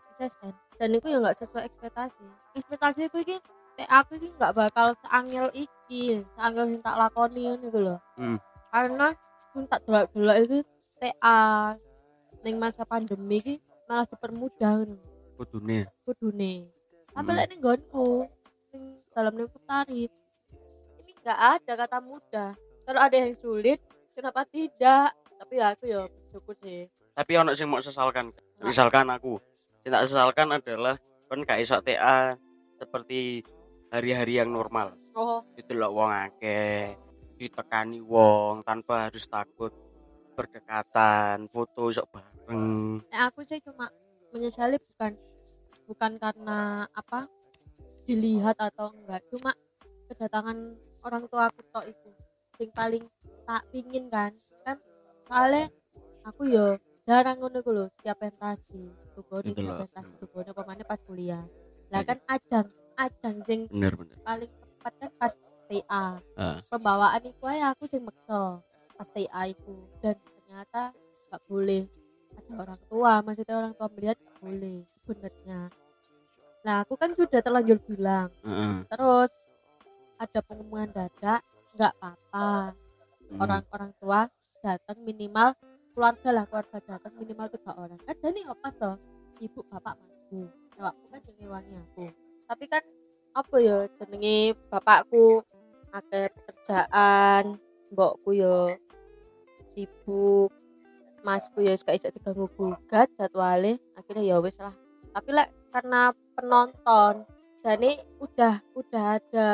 Dan. 0.79 0.89
Itu 0.95 1.07
ya 1.11 1.19
nggak 1.19 1.37
sesuai 1.43 1.63
ekspektasi. 1.67 2.25
Ekspektasi 2.55 3.01
itu 3.11 3.19
tek 3.79 3.87
aku 3.87 4.19
iki 4.19 4.35
nggak 4.35 4.55
bakal 4.55 4.91
seangel 5.03 5.47
iki 5.55 5.78
seangel 5.89 6.65
yang 6.77 6.81
tak 6.85 6.95
lakoni 7.01 7.41
ini 7.49 7.65
gitu 7.65 7.79
loh 7.81 7.99
Hmm. 8.15 8.37
karena 8.69 9.07
yang 9.57 9.65
tak 9.65 9.81
delok-delok 9.83 10.37
itu 10.45 10.57
TA 11.01 11.73
ning 12.45 12.55
masa 12.61 12.85
pandemi 12.85 13.41
iki 13.41 13.55
malah 13.89 14.05
dipermudah 14.05 14.85
ngono. 14.85 15.01
Kudune. 15.33 15.87
kudune. 16.05 16.69
Tapi 17.09 17.29
Hmm. 17.31 17.37
lek 17.41 17.47
ning 17.49 17.59
nggonku 17.59 18.27
ning 18.71 18.83
dalam 19.09 19.33
lingkup 19.33 19.63
tari 19.65 20.05
ini 21.01 21.11
nggak 21.19 21.39
ada 21.57 21.71
kata 21.73 21.97
mudah. 21.99 22.51
Kalau 22.85 22.99
ada 23.01 23.15
yang 23.17 23.33
sulit 23.33 23.81
kenapa 24.13 24.45
tidak? 24.45 25.15
Tapi 25.39 25.53
ya 25.55 25.65
aku 25.73 25.83
ya 25.87 26.01
bersyukur 26.05 26.55
sih. 26.61 26.85
Tapi 27.15 27.31
ono 27.35 27.51
sing 27.55 27.67
mau 27.71 27.81
sesalkan. 27.81 28.29
Misalkan 28.59 29.07
aku. 29.09 29.39
Yang 29.87 29.91
tak 29.95 30.03
sesalkan 30.11 30.47
adalah 30.51 30.95
kan 31.31 31.39
gak 31.45 31.61
iso 31.63 31.79
TA 31.79 32.35
seperti 32.75 33.41
hari-hari 33.89 34.41
yang 34.41 34.53
normal. 34.53 34.93
Oh. 35.17 35.41
Itu 35.57 35.75
loh 35.75 35.91
wong 35.93 36.13
akeh 36.13 36.95
ditekani 37.39 37.99
wong 38.03 38.61
tanpa 38.63 39.09
harus 39.09 39.25
takut 39.25 39.73
berdekatan 40.37 41.49
foto 41.51 41.91
sok 41.91 42.07
bareng. 42.15 43.03
Nah, 43.11 43.27
aku 43.27 43.43
sih 43.43 43.59
cuma 43.59 43.91
menyesali 44.31 44.79
bukan 44.79 45.17
bukan 45.89 46.11
karena 46.21 46.87
apa 46.95 47.27
dilihat 48.07 48.55
atau 48.55 48.93
enggak. 48.95 49.25
Cuma 49.33 49.51
kedatangan 50.07 50.57
orang 51.03 51.23
tua 51.27 51.51
aku 51.51 51.59
tok 51.73 51.85
itu 51.89 52.09
yang 52.59 52.71
paling 52.71 53.03
tak 53.43 53.63
pingin 53.73 54.07
kan. 54.07 54.31
Kan 54.63 54.77
soalnya 55.27 55.67
aku 56.23 56.47
yo 56.47 56.79
jarang 57.03 57.41
ngono 57.41 57.59
ku 57.65 57.71
lho 57.73 57.85
setiap 57.99 58.21
pentas 58.21 58.61
di 58.69 58.85
Tugone 59.17 59.51
setiap 59.51 59.75
loh. 59.75 59.79
pentas 59.83 60.05
di 60.07 60.15
Tugone 60.23 60.51
pemane 60.53 60.83
pas 60.85 61.01
kuliah. 61.03 61.43
Lah 61.89 62.05
kan 62.05 62.21
ajang 62.29 62.67
ajang 62.99 63.37
sing 63.47 63.59
bener 63.71 63.93
bener. 63.95 64.15
Paling 64.21 64.51
tepat 64.51 64.93
kan 64.99 65.11
pas 65.15 65.33
TA 65.69 66.05
Ah. 66.33 66.59
pembawaan 66.67 67.21
itu 67.23 67.43
aja 67.45 67.71
aku 67.71 67.85
sing 67.85 68.01
maksa 68.01 68.59
pas 68.97 69.09
TA 69.13 69.41
itu 69.47 69.75
dan 70.03 70.17
ternyata 70.19 70.91
nggak 71.29 71.43
boleh. 71.47 71.83
Ada 72.35 72.51
orang 72.57 72.81
tua 72.89 73.11
maksudnya 73.23 73.55
orang 73.55 73.73
tua 73.77 73.87
melihat 73.95 74.17
nggak 74.19 74.37
boleh 74.41 74.77
sebenarnya. 74.99 75.59
Nah 76.65 76.75
aku 76.83 76.93
kan 76.99 77.11
sudah 77.15 77.39
terlanjur 77.39 77.79
bilang. 77.85 78.29
Heeh. 78.43 78.83
terus 78.89 79.31
ada 80.19 80.39
pengumuman 80.43 80.89
dadak 80.91 81.41
nggak 81.77 81.93
apa-apa. 82.01 82.75
Hmm. 83.29 83.37
orang-orang 83.45 83.91
tua 84.01 84.25
datang 84.65 84.97
minimal 85.05 85.53
keluarga 85.93 86.29
lah 86.33 86.45
keluarga 86.49 86.81
datang 86.81 87.13
minimal 87.13 87.45
tiga 87.45 87.71
orang. 87.77 87.99
Kan 88.01 88.17
jadi 88.25 88.41
opas 88.49 88.73
toh 88.73 88.97
ibu 89.37 89.61
bapak 89.69 89.95
masku. 90.01 90.49
Nah, 90.79 90.89
aku 90.89 91.03
kan 91.13 91.19
jenenge 91.29 91.45
wangi 91.45 91.75
aku 91.77 92.05
tapi 92.49 92.65
kan 92.65 92.81
apa 93.37 93.55
ya 93.61 93.85
jenenge 93.93 94.57
bapakku? 94.73 95.45
Akeh 95.93 96.33
pekerjaan 96.33 97.57
mbokku 97.93 98.33
yo 98.33 98.73
sibuk 99.69 100.53
masku 101.21 101.61
ya 101.65 101.73
gak 101.77 101.97
iso 101.97 102.09
diganggu 102.13 102.45
gugat 102.53 103.09
jadwale 103.17 103.77
akhirnya 103.93 104.23
ya 104.25 104.37
wis 104.41 104.57
lah. 104.57 104.73
Tapi 105.13 105.29
lek 105.33 105.49
karena 105.69 106.13
penonton 106.37 107.25
dan 107.61 107.77
ini 107.81 108.01
udah 108.17 108.61
udah 108.73 109.03
ada 109.21 109.49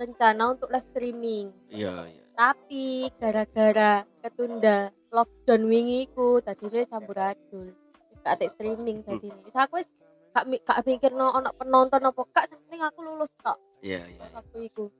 rencana 0.00 0.56
untuk 0.56 0.72
live 0.72 0.88
streaming. 0.92 1.52
Iya 1.68 2.08
iya. 2.12 2.22
Tapi 2.34 3.12
gara-gara 3.20 4.04
ketunda 4.24 4.90
lockdown 5.12 5.62
wingi 5.70 6.10
ku 6.12 6.40
tadi 6.42 6.66
ini 6.66 6.82
samburadul 6.88 7.72
gak 8.24 8.40
ada 8.40 8.46
streaming 8.56 9.04
tadi 9.04 9.28
ini 9.28 9.52
aku 9.52 9.78
wis 9.78 9.88
gak, 10.34 10.44
gak 10.66 10.78
mikir 10.82 11.14
no 11.14 11.30
ono 11.30 11.54
penonton 11.54 12.02
apa 12.02 12.20
gak 12.34 12.50
penting 12.50 12.82
aku 12.82 12.98
lulus 13.06 13.30
tok. 13.38 13.56
Iya 13.80 14.02
iya 14.10 14.26
waktu 14.34 14.66
itu 14.66 14.90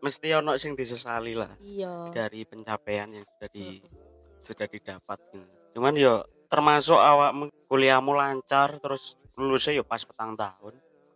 mesti 0.00 0.28
ono 0.32 0.56
sing 0.56 0.72
disesali 0.72 1.36
lah 1.36 1.52
iya. 1.60 2.08
dari 2.08 2.48
pencapaian 2.48 3.12
yang 3.12 3.24
sudah 3.24 3.48
di 3.52 3.84
sudah 4.40 4.66
didapat 4.66 5.18
gitu. 5.36 5.44
cuman 5.76 5.92
yo 5.92 6.24
termasuk 6.48 6.96
awakmu 6.96 7.52
kuliahmu 7.68 8.16
lancar 8.16 8.80
terus 8.80 9.20
lulusnya 9.36 9.80
yo 9.80 9.84
pas 9.86 10.02
petang 10.02 10.34
tahun. 10.34 10.74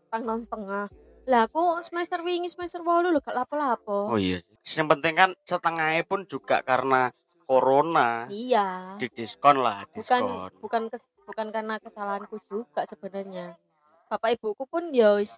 Pang 0.08 0.22
tahun 0.22 0.40
setengah. 0.46 0.86
Lah 1.26 1.40
aku 1.48 1.82
semester 1.82 2.22
wingi 2.22 2.46
semester 2.52 2.84
walu 2.84 3.10
lho 3.10 3.18
gak 3.18 3.34
lapo-lapo. 3.34 4.14
Oh 4.14 4.20
iya 4.20 4.38
yang 4.76 4.86
penting 4.86 5.16
kan 5.16 5.30
setengahnya 5.42 6.04
pun 6.06 6.28
juga 6.28 6.60
karena 6.62 7.10
corona. 7.44 8.26
Iya. 8.28 8.96
Di 8.98 9.08
diskon 9.12 9.60
lah 9.60 9.84
bukan 9.92 10.22
diskon. 10.22 10.50
bukan 10.60 10.82
kes- 10.92 11.12
bukan 11.24 11.46
karena 11.52 11.76
kesalahanku 11.80 12.36
juga 12.48 12.84
sebenarnya. 12.88 13.56
Bapak 14.08 14.36
ibuku 14.36 14.64
pun 14.68 14.92
ya 14.92 15.16
wis 15.16 15.36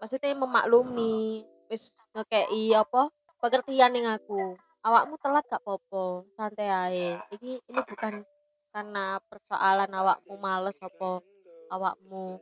maksudnya 0.00 0.36
memaklumi 0.36 1.44
wis 1.68 1.96
ngekei 2.12 2.72
apa 2.76 3.08
pengertian 3.40 3.96
yang 3.96 4.16
aku. 4.16 4.56
Awakmu 4.84 5.16
telat 5.16 5.48
gak 5.48 5.64
popo 5.64 6.28
santai 6.36 6.68
ae. 6.68 7.08
Ini 7.40 7.56
ini 7.56 7.80
bukan 7.88 8.20
karena 8.68 9.16
persoalan 9.32 9.88
awakmu 9.88 10.36
males 10.36 10.76
apa 10.84 11.24
awakmu 11.72 12.36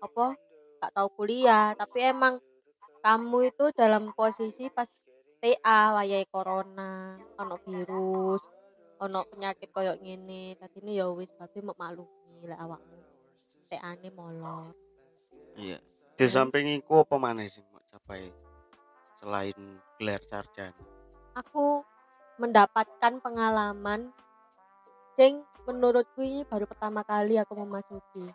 apa 0.00 0.32
gak 0.80 0.92
tahu 0.96 1.08
kuliah. 1.12 1.76
Tapi 1.76 2.08
emang 2.08 2.40
kamu 3.04 3.52
itu 3.52 3.68
dalam 3.76 4.14
posisi 4.16 4.70
pas 4.72 4.88
TA 5.42 5.98
wayai 5.98 6.22
corona 6.30 7.18
ono 7.34 7.58
virus 7.66 8.46
ono 9.02 9.26
penyakit 9.26 9.74
koyok 9.74 9.98
ngene. 9.98 10.54
Tadi 10.54 10.78
ini 10.86 11.02
ya 11.02 11.10
wis 11.10 11.34
babi 11.34 11.58
mau 11.66 11.74
maklumi 11.74 12.46
lah 12.46 12.62
awakmu 12.62 13.02
TA-ne 13.66 14.08
molor. 14.14 14.70
Iya. 15.58 15.82
Di 16.14 16.26
samping 16.30 16.78
iku 16.78 17.02
apa 17.02 17.18
mana 17.18 17.42
sih 17.50 17.64
mau 17.74 17.82
capai 17.82 18.30
selain 19.18 19.58
gelar 19.98 20.22
sarjana? 20.30 20.78
Aku 21.34 21.82
mendapatkan 22.38 23.18
pengalaman 23.18 24.14
sing 25.18 25.42
menurutku 25.66 26.22
ini 26.22 26.46
baru 26.46 26.70
pertama 26.70 27.02
kali 27.02 27.34
aku 27.42 27.58
memasuki. 27.58 28.30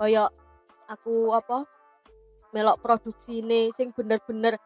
Koyok 0.00 0.30
aku 0.88 1.36
apa 1.36 1.68
melok 2.56 2.80
produksi 2.80 3.44
ini 3.44 3.68
sing 3.76 3.92
bener-bener 3.92 4.56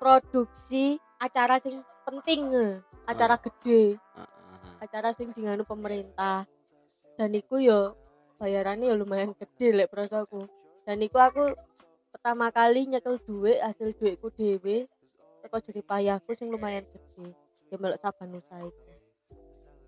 produksi 0.00 0.98
acara 1.20 1.56
sing 1.60 1.80
penting 2.04 2.52
acara 3.04 3.36
gede. 3.40 3.96
Heeh. 3.96 4.32
acara 4.84 5.16
sing 5.16 5.32
dinganu 5.32 5.64
pemerintah. 5.64 6.44
Dan 7.14 7.32
iku 7.32 7.62
yo 7.62 7.94
bayarannya 8.36 8.90
ya 8.90 8.96
lumayan 8.98 9.32
gede 9.38 9.70
lek 9.70 9.88
prosoku 9.88 10.50
dan 10.82 10.98
iku 11.00 11.22
aku 11.22 11.54
pertama 12.10 12.50
kali 12.50 12.90
nyekel 12.90 13.16
duit 13.22 13.62
hasil 13.62 13.94
duitku 13.94 14.28
dewe 14.34 14.90
teko 15.40 15.56
jadi 15.62 15.80
payahku 15.80 16.34
sing 16.34 16.50
lumayan 16.50 16.84
gede. 16.90 17.32
Ya 17.70 17.76
melok 17.80 18.02
saban 18.02 18.34
usaha 18.34 18.60
iku. 18.60 18.82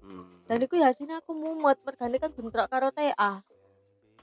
Hmm. 0.07 0.39
dan 0.47 0.63
iku 0.63 0.79
ya 0.79 0.95
sini 0.95 1.19
aku 1.19 1.35
mumet 1.35 1.83
mergane 1.83 2.23
kan 2.23 2.31
bentrok 2.31 2.71
karo 2.71 2.95
TA 2.95 3.43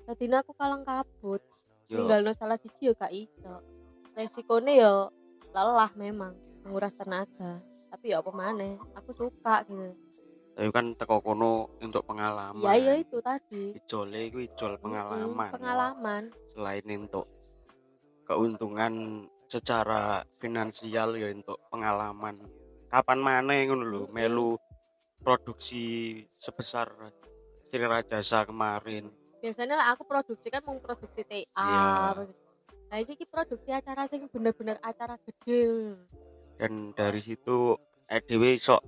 jadi 0.03 0.43
aku 0.43 0.51
kalang 0.55 0.83
kabut. 0.83 1.39
Yo, 1.87 2.03
tinggal 2.03 2.23
no 2.23 2.31
salah 2.35 2.59
siji 2.59 2.91
yo 2.91 2.93
gak 2.95 3.11
iso. 3.11 3.63
Resikonya 4.15 4.73
ya 4.75 4.91
lelah 5.55 5.91
memang 5.95 6.35
menguras 6.63 6.95
tenaga. 6.95 7.59
Tapi 7.93 8.09
ya 8.09 8.23
apa 8.23 8.31
maneh 8.33 8.79
aku 8.97 9.13
suka 9.13 9.61
gitu. 9.69 9.93
Tapi 10.53 10.69
kan 10.69 10.93
teko 10.93 11.21
kono 11.21 11.77
untuk 11.81 12.05
pengalaman. 12.05 12.61
Ya 12.61 12.73
ya 12.77 12.93
itu 12.97 13.17
tadi. 13.21 13.73
Ijole 13.73 14.29
iku 14.29 14.39
ijol 14.41 14.77
pengalaman. 14.81 15.49
pengalaman. 15.53 16.23
Selain 16.53 16.85
untuk 16.89 17.25
keuntungan 18.23 19.25
secara 19.49 20.23
finansial 20.37 21.17
ya 21.17 21.29
untuk 21.33 21.57
pengalaman. 21.69 22.37
Kapan 22.89 23.19
mana 23.21 23.53
ngono 23.65 23.83
lho 23.85 24.01
Mm-mm. 24.05 24.13
melu 24.13 24.49
produksi 25.21 26.19
sebesar 26.37 26.93
Sri 27.65 27.81
Rajasa 27.81 28.45
kemarin. 28.45 29.09
Biasanya 29.41 29.75
lah 29.75 29.87
aku 29.97 30.05
produksi 30.05 30.53
kan 30.53 30.61
mau 30.61 30.77
produksi 30.77 31.25
TA 31.25 31.43
Iya. 31.57 32.23
nah 32.93 33.01
ini 33.01 33.17
produksi 33.25 33.73
acara 33.73 34.05
sing 34.05 34.29
bener-bener 34.29 34.77
acara 34.85 35.17
gede 35.25 35.97
dan 36.63 36.95
dari 36.95 37.19
situ 37.19 37.75
EDW 38.07 38.55
sok 38.55 38.79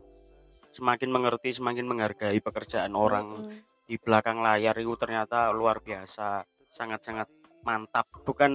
semakin 0.72 1.12
mengerti 1.12 1.52
semakin 1.52 1.84
menghargai 1.84 2.40
pekerjaan 2.40 2.96
orang. 2.96 3.44
Mm-mm. 3.44 3.76
di 3.86 4.02
belakang 4.02 4.42
layar 4.42 4.74
itu 4.82 4.98
ternyata 4.98 5.54
luar 5.54 5.78
biasa 5.78 6.42
sangat-sangat 6.74 7.30
mantap. 7.62 8.10
Bukan 8.26 8.50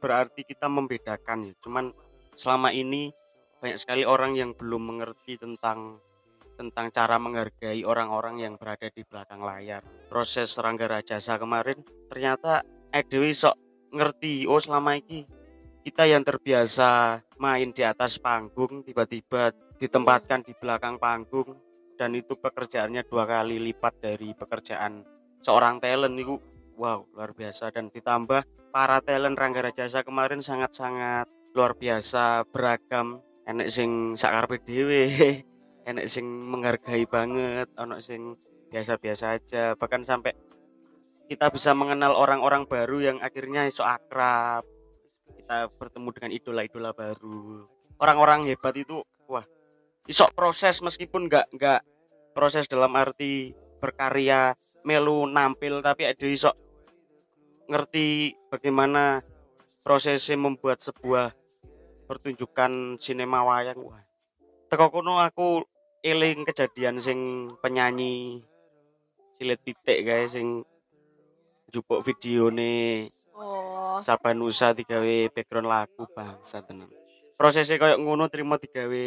berarti 0.00 0.40
kita 0.40 0.72
membedakan 0.72 1.50
ya 1.50 1.54
cuman 1.60 1.92
selama 2.32 2.72
ini 2.72 3.12
banyak 3.60 3.76
sekali 3.76 4.08
orang 4.08 4.32
yang 4.32 4.56
belum 4.56 4.88
mengerti 4.88 5.36
tentang 5.36 6.00
tentang 6.56 6.88
cara 6.88 7.20
menghargai 7.20 7.84
orang-orang 7.84 8.40
yang 8.40 8.54
berada 8.56 8.88
di 8.88 9.04
belakang 9.04 9.44
layar. 9.44 9.84
Proses 10.08 10.56
Rangga 10.56 10.88
Rajasa 10.88 11.36
kemarin 11.36 11.84
ternyata 12.08 12.64
EDW 12.88 13.36
sok 13.36 13.56
ngerti 13.92 14.48
oh 14.48 14.56
selama 14.56 14.96
ini 14.96 15.28
kita 15.84 16.08
yang 16.08 16.24
terbiasa 16.24 17.20
main 17.36 17.68
di 17.68 17.84
atas 17.84 18.16
panggung 18.16 18.80
tiba-tiba 18.80 19.52
ditempatkan 19.76 20.40
di 20.40 20.56
belakang 20.56 20.96
panggung 20.96 21.60
dan 22.00 22.16
itu 22.16 22.40
pekerjaannya 22.40 23.04
dua 23.04 23.28
kali 23.28 23.60
lipat 23.60 24.00
dari 24.00 24.32
pekerjaan 24.32 25.04
seorang 25.44 25.84
talent 25.84 26.16
itu. 26.16 26.40
Wow 26.74 27.06
luar 27.12 27.36
biasa. 27.36 27.68
Dan 27.70 27.92
ditambah 27.92 28.72
para 28.72 28.98
talent 29.04 29.36
Rangga 29.36 29.68
Rajasa 29.68 30.02
kemarin 30.02 30.40
sangat-sangat 30.40 31.28
luar 31.52 31.76
biasa 31.76 32.48
beragam. 32.48 33.20
Enek 33.44 33.68
sing 33.68 34.16
sakarpe 34.16 34.64
dhewe 34.64 35.12
enek 35.88 36.08
sing 36.08 36.24
menghargai 36.24 37.04
banget 37.04 37.68
ono 37.76 38.00
sing 38.00 38.40
biasa-biasa 38.72 39.36
aja. 39.36 39.64
Bahkan 39.76 40.02
sampai 40.02 40.32
kita 41.28 41.52
bisa 41.52 41.76
mengenal 41.76 42.16
orang-orang 42.16 42.64
baru 42.64 43.04
yang 43.04 43.18
akhirnya 43.20 43.68
iso 43.68 43.84
akrab 43.84 44.73
kita 45.32 45.70
bertemu 45.76 46.08
dengan 46.12 46.30
idola-idola 46.34 46.90
baru. 46.92 47.68
Orang-orang 47.96 48.48
hebat 48.50 48.74
itu 48.76 49.00
wah 49.30 49.44
iso 50.04 50.28
proses 50.36 50.84
meskipun 50.84 51.30
nggak 51.30 51.56
nggak 51.56 51.80
proses 52.36 52.68
dalam 52.68 52.92
arti 52.98 53.56
berkarya 53.80 54.52
melu 54.84 55.24
nampil 55.24 55.80
tapi 55.80 56.04
ada 56.04 56.26
iso 56.28 56.52
ngerti 57.70 58.36
bagaimana 58.52 59.24
prosesnya 59.80 60.36
membuat 60.36 60.84
sebuah 60.84 61.32
pertunjukan 62.04 63.00
sinema 63.00 63.40
wayang. 63.40 63.80
Wah 63.80 64.04
teko 64.68 64.90
kono 64.90 65.22
aku 65.22 65.64
eling 66.04 66.44
kejadian 66.44 67.00
sing 67.00 67.48
penyanyi 67.62 68.42
silet 69.38 69.60
pitik 69.62 70.04
guys 70.04 70.36
sing 70.36 70.66
jupuk 71.72 72.04
videone 72.04 73.08
oh 73.94 74.00
Sabanusa 74.02 74.74
digawe 74.74 75.30
background 75.30 75.70
lagu 75.70 76.02
bangsa 76.10 76.60
tenan. 76.66 76.90
Prosesnya 77.38 77.78
kayak 77.78 78.02
ngono 78.02 78.26
terima 78.26 78.58
digawe 78.58 79.04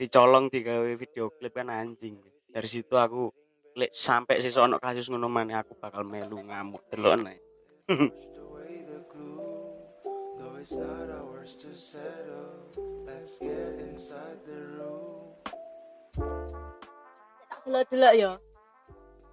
dicolong 0.00 0.48
digawe 0.48 0.90
video 0.96 1.28
klip 1.36 1.52
kan 1.52 1.68
anjing. 1.68 2.16
Dari 2.48 2.68
situ 2.68 2.96
aku 2.96 3.28
lek 3.76 3.92
sampai 3.92 4.40
sesuk 4.40 4.64
ono 4.64 4.80
kasus 4.80 5.12
ngono 5.12 5.28
maneh 5.28 5.54
aku 5.54 5.76
bakal 5.76 6.02
melu 6.02 6.40
ngamuk 6.40 6.82
delok 6.90 7.14
nek 7.22 7.38
it's 10.58 10.74
not 10.74 11.08
ours 11.22 11.54
to 11.54 11.70
settle, 11.72 12.66
let's 13.06 13.38
tak 13.38 14.44
delok-delok 17.64 18.14
ya. 18.18 18.32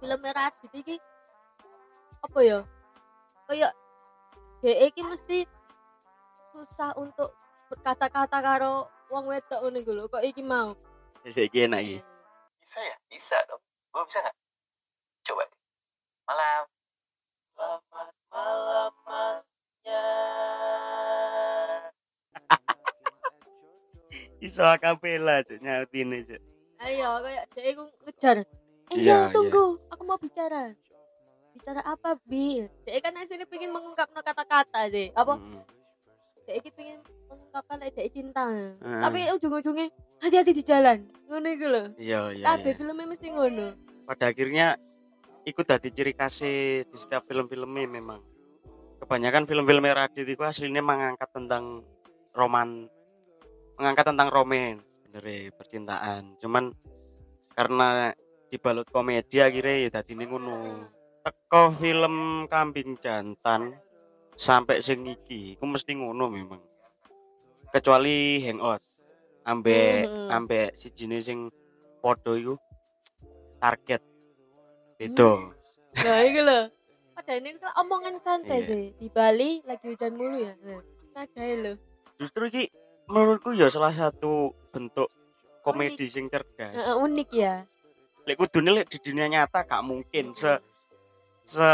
Film 0.00 0.22
Radit 0.22 0.72
iki 0.72 0.96
apa 2.22 2.38
ya? 2.40 2.58
Kayak 3.50 3.72
dhek 4.66 4.90
iki 4.90 5.02
mesti 5.06 5.38
susah 6.50 6.90
untuk 6.98 7.30
berkata-kata 7.70 8.38
karo 8.42 8.90
wong 9.14 9.30
wedok 9.30 9.62
ngene 9.62 9.86
iku 9.86 9.94
lho 9.94 10.10
kok 10.10 10.26
iki 10.26 10.42
mau 10.42 10.74
sesuk 11.22 11.46
iki 11.46 11.70
enak 11.70 11.86
iki 11.86 11.98
Bisa 12.66 12.82
ya? 12.82 12.96
Bisa 13.06 13.38
dong. 13.46 13.62
Gue 13.94 14.02
bisa 14.10 14.18
nggak? 14.26 14.34
Coba. 15.22 15.46
Malam. 16.26 16.66
Selamat 17.54 18.10
malam 18.26 18.92
masnya. 19.06 20.02
iso 24.46 24.66
akapela 24.66 25.46
cuk 25.46 25.62
nyautine 25.62 26.26
cuk 26.26 26.42
ayo 26.82 27.22
kayak 27.22 27.44
dhek 27.54 27.66
iku 27.70 27.86
ngejar 28.02 28.42
Iya, 28.86 28.94
Angel 28.98 29.18
iya. 29.18 29.34
tunggu 29.34 29.64
aku 29.90 30.02
mau 30.06 30.18
bicara 30.18 30.74
bicara 31.66 31.82
apa 31.82 32.14
bi 32.22 32.62
dhek 32.86 33.02
kan 33.02 33.10
aslinya 33.18 33.42
pengen 33.50 33.74
mengungkapkan 33.74 34.22
kata-kata 34.22 34.86
sih. 34.86 35.10
Apa? 35.18 35.34
Mm. 35.34 35.66
dhek 36.46 36.56
iki 36.62 36.70
pengen 36.70 37.02
mengungkapkan 37.26 37.82
lek 37.82 37.90
dhek 37.90 38.06
cinta. 38.14 38.46
Heeh. 38.46 39.02
tapi 39.02 39.26
ujung-ujungnya 39.34 39.90
hati-hati 40.22 40.54
di 40.54 40.62
jalan. 40.62 41.02
Ngono 41.26 41.46
iku 41.50 41.66
lho. 41.66 41.82
Iya 41.98 42.38
iya 42.38 42.44
kabeh 42.54 42.70
iya. 42.70 42.78
filmnya 42.78 43.06
mesti 43.10 43.26
ngono. 43.34 43.74
Pada 44.06 44.30
akhirnya 44.30 44.78
ikut 45.42 45.66
dadi 45.66 45.90
ciri 45.90 46.14
khasnya 46.14 46.86
di 46.86 46.94
setiap 47.02 47.26
film-filmnya 47.26 47.90
memang. 47.90 48.22
Kebanyakan 49.02 49.50
film-film 49.50 49.90
Radit 49.90 50.22
itu 50.22 50.42
aslinya 50.46 50.86
mengangkat 50.86 51.34
tentang 51.34 51.82
roman 52.30 52.86
mengangkat 53.74 54.06
tentang 54.06 54.30
romen 54.30 54.78
bener 55.02 55.50
percintaan. 55.58 56.38
Cuman 56.38 56.70
karena 57.58 58.14
dibalut 58.54 58.86
komedi 58.86 59.42
akhirnya 59.42 59.82
ya 59.82 59.90
tadi 59.98 60.14
ngono 60.14 60.94
teko 61.26 61.74
film 61.74 62.46
kambing 62.46 62.94
jantan 63.02 63.74
sampai 64.38 64.78
sing 64.78 65.02
iki 65.02 65.58
ku 65.58 65.66
mesti 65.66 65.98
ngono 65.98 66.30
memang. 66.30 66.62
Kecuali 67.74 68.38
hangout 68.46 68.78
ambek 69.42 70.06
Mhm. 70.06 70.30
ambek 70.30 70.68
si 70.78 70.94
jenis 70.94 71.26
sing 71.26 71.50
podo 71.98 72.38
iku 72.38 72.54
target. 73.58 74.02
Itu 75.02 75.50
nah 75.98 76.22
iku 76.22 76.40
lho. 76.46 76.60
Padahal 77.16 77.40
ini 77.42 77.58
kan 77.58 77.72
omongan 77.82 78.16
santai 78.22 78.62
Iya. 78.62 78.68
sih. 78.70 78.84
Di 78.94 79.08
Bali 79.10 79.64
lagi 79.66 79.90
hujan 79.90 80.14
mulu 80.14 80.38
ya. 80.38 80.54
Nah 80.62 80.78
nadae 81.10 81.54
lho. 81.58 81.72
Justru 82.22 82.46
iki 82.46 82.70
menurutku 83.10 83.50
ya 83.50 83.66
salah 83.66 83.90
satu 83.90 84.54
bentuk 84.70 85.10
komedi 85.66 86.06
sing 86.06 86.30
cerdas. 86.30 86.70
Heeh, 86.70 86.94
unik 87.02 87.30
ya. 87.34 87.66
Lek 88.22 88.38
kudune 88.38 88.70
lek 88.70 88.86
di 88.94 88.98
dunia 89.02 89.26
nyata 89.26 89.66
gak 89.66 89.82
mungkin 89.82 90.30
se 90.38 90.54
se 91.46 91.70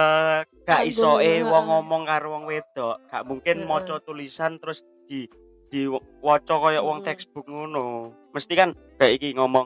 gak 0.68 0.84
isoe 0.84 1.40
wong 1.48 1.64
ngomong 1.64 2.04
karo 2.04 2.36
wong 2.36 2.44
wedok. 2.44 3.00
Gak 3.08 3.24
mungkin 3.24 3.64
maca 3.64 3.96
tulisan 4.04 4.60
terus 4.60 4.84
di 5.08 5.24
di 5.72 5.88
waca 6.20 6.60
kaya 6.60 6.84
wong 6.84 7.00
textbook 7.00 7.48
ngono. 7.48 8.12
Mesti 8.36 8.52
kan 8.52 8.76
kayak 9.00 9.16
iki 9.16 9.32
ngomong. 9.32 9.64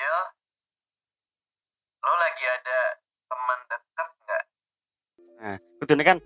Jel, 0.00 0.18
lo 2.00 2.12
lagi 2.16 2.44
ada 2.48 2.78
teman 3.28 3.58
dekat 3.68 4.08
nggak? 4.24 4.44
nah 5.44 5.56
kudune 5.76 6.02
kan 6.02 6.18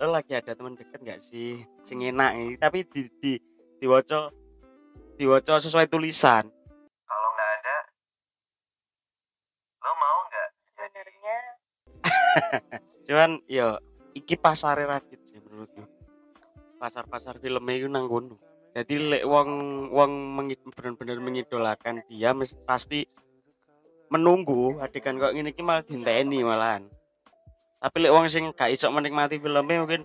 lo 0.00 0.08
lagi 0.08 0.32
ada 0.32 0.52
teman 0.56 0.72
deket 0.72 1.00
gak 1.04 1.20
sih? 1.20 1.60
Sing 1.84 2.00
enak 2.00 2.32
ini 2.40 2.56
tapi 2.56 2.88
di 2.88 3.12
di 3.20 3.32
diwaca 3.76 4.32
diwaca 5.20 5.60
sesuai 5.60 5.86
tulisan 5.92 6.48
Kalau 7.04 7.28
nggak 7.36 7.50
ada, 7.60 7.76
lo 9.84 9.92
mau 10.00 10.18
nggak? 10.26 10.48
Sebenarnya 10.56 11.38
cuman 13.06 13.40
yo 13.50 13.76
iki 14.12 14.36
pasar 14.36 14.78
Radit 14.78 15.20
sih 15.24 15.40
menurutku 15.40 15.84
pasar-pasar 16.82 17.38
filmnya 17.38 17.74
itu 17.78 17.86
nang 17.86 18.10
jadi 18.72 18.94
lek 18.96 19.24
wong 19.28 19.50
wong 19.92 20.10
mengi- 20.32 20.58
bener-bener 20.72 21.20
mengidolakan 21.20 22.00
dia 22.08 22.32
mes- 22.32 22.56
pasti 22.64 23.04
menunggu 24.08 24.80
adegan 24.80 25.20
kok 25.20 25.36
ngene 25.36 25.52
iki 25.52 25.60
malah 25.64 25.84
dinteni 25.84 26.40
malahan. 26.40 26.88
Tapi 27.80 27.96
lek 28.00 28.12
wong 28.12 28.26
sing 28.32 28.48
gak 28.56 28.72
iso 28.72 28.88
menikmati 28.88 29.36
filmnya 29.36 29.84
mungkin 29.84 30.02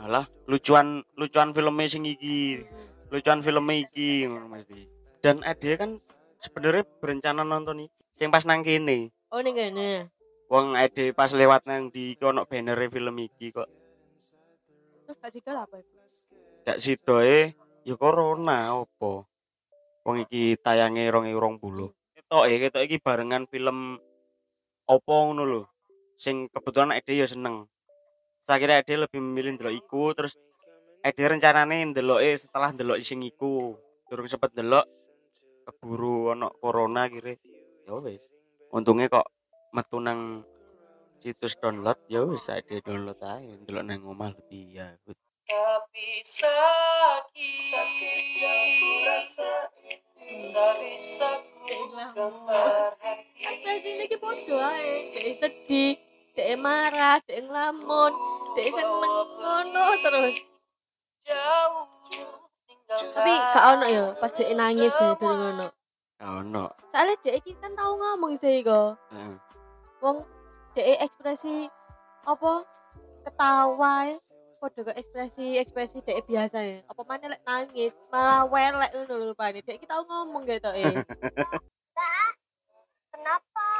alah 0.00 0.24
lucuan 0.48 1.04
lucuan 1.16 1.52
filmnya 1.52 1.92
sing 1.92 2.08
iki 2.08 2.64
lucuan 3.12 3.44
filmnya 3.44 3.84
iki 3.84 4.24
mesti 4.24 4.88
dan 5.20 5.44
ade 5.44 5.76
kan 5.76 6.00
sebenarnya 6.40 6.88
berencana 7.04 7.44
nonton 7.44 7.84
iki 7.84 8.00
sing 8.16 8.32
pas 8.32 8.48
nang 8.48 8.64
kene. 8.64 9.12
Oh 9.28 9.44
ini 9.44 9.52
kayaknya 9.52 10.08
Wong 10.50 10.74
ade 10.74 11.14
pas 11.14 11.30
lewat 11.30 11.62
nang 11.70 11.94
di 11.94 12.18
kono 12.18 12.42
banner 12.42 12.78
film 12.90 13.16
iki 13.22 13.54
kok. 13.54 13.70
terus 15.06 15.18
gak 15.18 15.32
sidol 15.34 15.58
apa 15.58 15.74
itu 15.82 15.90
gak 16.62 16.78
sidoe 16.78 17.50
ya 17.82 17.94
corona 17.98 18.78
opo 18.78 19.26
wong 20.06 20.22
iki 20.22 20.54
tayange 20.54 21.10
2020 21.10 21.90
ketok 22.14 22.44
e 22.46 22.54
ketok 22.62 22.82
iki 22.86 23.02
barengan 23.02 23.42
film 23.50 23.98
opo 24.90 25.14
ngono 25.30 25.42
lho? 25.46 25.62
Sing 26.18 26.50
kebetulan 26.50 26.94
ade 26.94 27.14
ya 27.14 27.26
seneng. 27.26 27.70
Saya 28.46 28.58
kira 28.58 28.82
ade 28.82 28.94
lebih 28.98 29.22
memilih 29.22 29.54
ndelok 29.54 29.74
iku 29.74 30.14
terus 30.14 30.34
ade 31.06 31.22
rencanane 31.26 31.90
ndeloke 31.90 32.30
setelah 32.38 32.74
ndelok 32.74 32.98
sing 33.02 33.22
iku 33.22 33.74
durung 34.10 34.26
sempet 34.26 34.50
ndelok 34.54 34.86
keburu 35.66 36.34
ono 36.34 36.50
corona 36.58 37.06
kira 37.06 37.38
ya 37.86 37.94
wis. 38.02 38.26
Untungnya 38.74 39.10
kok 39.10 39.26
metu 39.70 40.02
nang 40.02 40.42
situs 41.22 41.54
download 41.62 41.98
ya 42.10 42.26
wis 42.26 42.50
ade 42.50 42.82
download 42.82 43.20
ae 43.22 43.54
ndelok 43.62 43.84
nang 43.86 44.02
omah 44.02 44.34
lebih 44.34 44.82
ya 44.82 44.86
good. 45.06 45.14
Tapi 45.50 46.22
sakit, 46.22 47.58
sakit 47.74 48.22
yang 48.38 48.66
ku 48.78 48.90
rasain 49.06 49.98
ku 51.66 51.76
gambar 52.14 52.90
hati 53.38 53.90
ae 54.50 54.94
dek 55.14 55.28
sedih 55.38 55.94
dek 56.34 56.50
marah 56.58 57.22
dek 57.22 57.46
ngelamun 57.46 58.12
dek 58.58 58.68
seneng 58.74 59.14
ngono 59.38 59.86
terus. 60.02 60.36
Jauh 61.22 61.86
tapi 62.90 63.32
gak 63.54 63.64
ono 63.78 63.86
ya 63.86 64.04
pas 64.18 64.34
dek 64.34 64.50
nangis 64.58 64.94
ya 64.98 65.14
dulu 65.14 65.30
ngono 65.30 65.66
Gak 66.20 66.30
ono. 66.44 66.64
Soalnya 66.92 67.14
dek 67.22 67.34
iki 67.40 67.52
kan 67.56 67.72
tau 67.72 67.94
ngomong 67.96 68.34
sih 68.36 68.60
kok. 68.60 68.98
Wong 70.00 70.24
dek 70.76 71.04
ekspresi 71.04 71.68
apa? 72.24 72.64
Ketawa 73.24 73.94
ya. 74.08 74.16
Padha 74.60 74.84
kok 74.84 74.98
ekspresi 75.00 75.56
ekspresi 75.56 76.04
dek 76.04 76.28
biasa 76.28 76.58
ya. 76.60 76.78
Apa 76.88 77.02
mana 77.04 77.32
lek 77.32 77.44
nangis 77.44 77.96
malah 78.12 78.44
welek 78.48 78.92
ngono 78.92 79.14
lho 79.20 79.34
pane 79.36 79.60
dek 79.64 79.80
iki 79.80 79.86
tau 79.88 80.04
ngomong 80.04 80.44
gitu 80.44 80.70
eh 80.80 80.94
Kenapa? 83.10 83.70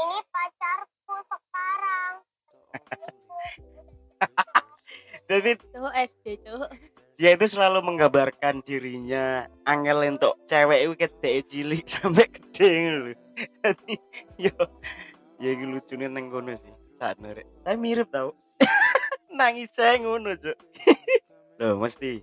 Ini 0.00 0.18
pacarku 0.32 1.16
sekarang. 1.24 2.12
jadi 5.30 5.50
cowok 5.62 5.94
SD 5.94 6.26
cowok 6.42 6.70
dia 7.20 7.36
itu 7.36 7.52
selalu 7.52 7.84
menggambarkan 7.84 8.64
dirinya 8.64 9.44
angel 9.68 10.08
untuk 10.08 10.39
cewek 10.50 10.80
itu 10.82 10.94
kayak 10.98 11.46
cilik 11.46 11.86
sampai 11.94 12.26
gede 12.26 12.70
lho. 12.90 13.12
Yo 14.44 14.54
ya 15.38 15.48
iki 15.54 15.64
lucune 15.64 16.10
nang 16.10 16.26
kono 16.26 16.50
sih. 16.58 16.74
Saat 16.98 17.22
nerek. 17.22 17.46
Tapi 17.62 17.78
mirip 17.78 18.10
tau. 18.10 18.34
Nangis 19.38 19.72
saya 19.72 19.96
ngono, 20.02 20.34
Cuk. 20.36 20.58
Loh, 21.62 21.80
mesti 21.80 22.20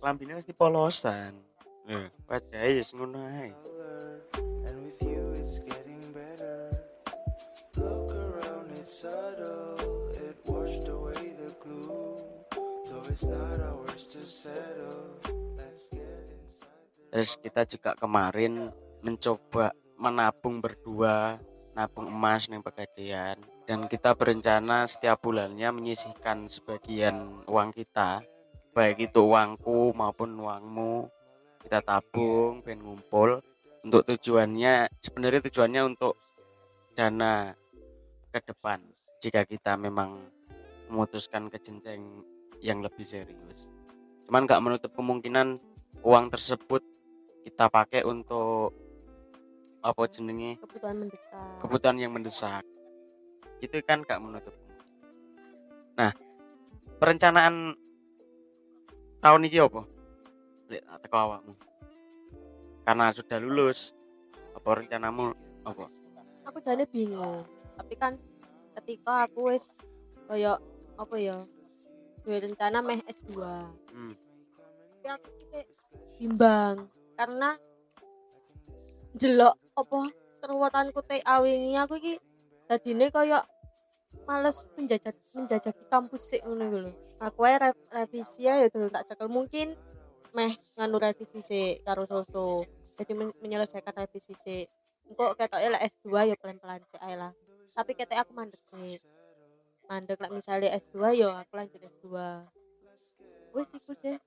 lambine 0.00 0.38
mesti 0.38 0.54
polosan. 0.54 1.34
Wajahnya 2.30 2.78
ya 2.78 2.82
ngono. 2.94 3.20
Though 12.92 13.08
it's 13.08 13.24
not 13.26 13.58
ours 13.58 14.06
to 14.14 14.22
settle. 14.22 15.21
Terus 17.12 17.36
kita 17.36 17.68
juga 17.68 17.92
kemarin 17.92 18.72
mencoba 19.04 19.76
menabung 20.00 20.64
berdua, 20.64 21.36
nabung 21.76 22.08
emas 22.08 22.48
nih 22.48 22.64
pegadaian. 22.64 23.36
Dan 23.68 23.84
kita 23.84 24.16
berencana 24.16 24.88
setiap 24.88 25.20
bulannya 25.20 25.68
menyisihkan 25.76 26.48
sebagian 26.48 27.44
uang 27.44 27.70
kita, 27.76 28.24
baik 28.72 29.12
itu 29.12 29.20
uangku 29.28 29.92
maupun 29.92 30.40
uangmu, 30.40 31.12
kita 31.60 31.84
tabung, 31.84 32.64
ben 32.64 32.80
ngumpul. 32.80 33.44
Untuk 33.84 34.08
tujuannya 34.08 34.88
sebenarnya 34.96 35.40
tujuannya 35.44 35.82
untuk 35.84 36.16
dana 36.96 37.52
ke 38.32 38.40
depan 38.40 38.80
jika 39.20 39.44
kita 39.44 39.76
memang 39.76 40.16
memutuskan 40.88 41.52
ke 41.52 41.60
jenjang 41.60 42.24
yang 42.64 42.80
lebih 42.80 43.04
serius. 43.04 43.68
Cuman 44.24 44.48
nggak 44.48 44.62
menutup 44.62 44.90
kemungkinan 44.94 45.60
uang 46.06 46.26
tersebut 46.30 46.91
kita 47.42 47.66
pakai 47.68 48.02
untuk 48.06 48.74
apa 49.82 50.02
jenenge? 50.06 50.62
Kebutuhan 50.62 50.96
mendesak. 51.02 51.58
Kebutuhan 51.58 51.96
yang 51.98 52.12
mendesak. 52.14 52.64
Itu 53.58 53.78
kan 53.82 54.06
gak 54.06 54.22
menutup. 54.22 54.54
Nah 55.98 56.14
perencanaan 57.02 57.74
tahun 59.18 59.46
ini 59.46 59.58
apa? 59.58 59.82
Teko 61.02 61.16
awakmu. 61.18 61.54
Karena 62.82 63.10
sudah 63.10 63.38
lulus 63.42 63.94
apa 64.54 64.68
rencanamu? 64.82 65.34
Apa? 65.66 65.86
Aku 66.46 66.58
jane 66.62 66.86
bingung. 66.86 67.42
Tapi 67.78 67.94
kan 67.98 68.18
ketika 68.78 69.28
aku 69.28 69.52
wis 69.52 69.74
koyo 70.26 70.56
apa 70.96 71.16
ya 71.18 71.36
duwe 72.22 72.38
rencana 72.38 72.78
meh 72.80 73.02
S2 73.04 73.34
hmm. 73.92 74.14
tapi 74.96 75.06
aku 75.10 75.28
bimbang 76.16 76.86
karena 77.22 77.54
jelok 79.14 79.54
apa 79.78 80.00
keruwetanku 80.42 81.06
TA 81.06 81.38
wingi 81.38 81.78
aku 81.78 82.02
iki 82.02 82.18
dadine 82.66 83.14
koyo 83.14 83.38
males 84.26 84.66
menjajak 84.74 85.14
menjajaki 85.30 85.86
kampus 85.86 86.34
sik 86.34 86.42
ngono 86.42 86.66
lho 86.66 86.90
aku 87.22 87.46
re- 87.46 87.86
revisi 87.94 88.50
ya 88.50 88.66
dulu 88.66 88.90
tak 88.90 89.06
cekel. 89.06 89.30
Mungkin 89.30 89.78
meh 90.34 90.58
nganu 90.74 90.98
revisi 90.98 91.38
sik 91.38 91.86
karo 91.86 92.10
soso 92.10 92.66
jadi 92.98 93.14
men- 93.14 93.38
menyelesaikan 93.38 93.94
revisi 93.94 94.34
sik. 94.34 94.66
Engko 95.06 95.38
ketoke 95.38 95.70
lah 95.70 95.78
S2 95.78 96.10
ya 96.26 96.34
pelan-pelan 96.34 96.82
sik 96.90 96.98
ae 97.06 97.14
lah. 97.14 97.30
Tapi 97.78 97.94
ketek 97.94 98.18
aku 98.18 98.34
mandek 98.34 98.58
sik. 98.66 98.98
Mandek 99.86 100.18
lah 100.18 100.30
misalnya 100.34 100.74
S2 100.74 100.98
ya 101.14 101.30
aku 101.38 101.54
lanjut 101.54 101.78
S2 101.78 102.06
wis 103.54 103.70
iku 103.70 103.94
sih. 103.94 104.18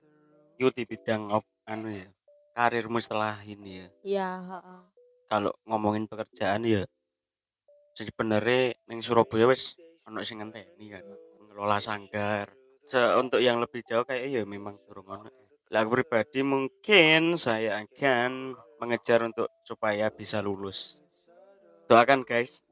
Itu 0.56 0.72
di 0.72 0.88
bidang 0.88 1.28
anu 1.68 1.92
ya 1.92 2.15
karirmu 2.56 2.96
setelah 2.96 3.36
ini 3.44 3.84
ya? 3.84 3.88
Iya 4.00 4.28
kalau 5.26 5.52
ngomongin 5.66 6.06
pekerjaan 6.06 6.62
ya 6.64 6.82
sebenarnya 7.92 8.76
neng 8.86 9.00
Surabaya 9.02 9.50
wis 9.50 9.74
ono 10.06 10.22
sing 10.22 10.38
ngenteni 10.38 10.86
kan 10.92 11.04
ngelola 11.50 11.78
sanggar. 11.82 12.52
Se 12.86 13.00
untuk 13.18 13.42
yang 13.42 13.58
lebih 13.58 13.82
jauh 13.82 14.06
kayak 14.06 14.30
ya 14.30 14.42
memang 14.46 14.78
durung 14.86 15.08
ono. 15.10 15.30
Lah 15.72 15.82
aku 15.82 15.98
pribadi 15.98 16.46
mungkin 16.46 17.34
saya 17.34 17.82
akan 17.82 18.54
mengejar 18.78 19.26
untuk 19.26 19.50
supaya 19.66 20.12
bisa 20.12 20.38
lulus. 20.38 21.02
Doakan 21.90 22.22
guys. 22.22 22.62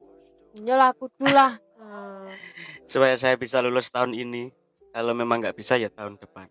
Nyol 0.63 0.79
aku 0.79 1.11
dulu 1.19 1.33
lah. 1.35 1.59
Hmm. 1.75 2.31
supaya 2.91 3.19
saya 3.19 3.35
bisa 3.35 3.59
lulus 3.59 3.91
tahun 3.91 4.15
ini. 4.15 4.53
Kalau 4.95 5.11
memang 5.11 5.43
nggak 5.43 5.59
bisa 5.59 5.75
ya 5.75 5.91
tahun 5.91 6.15
depan 6.15 6.47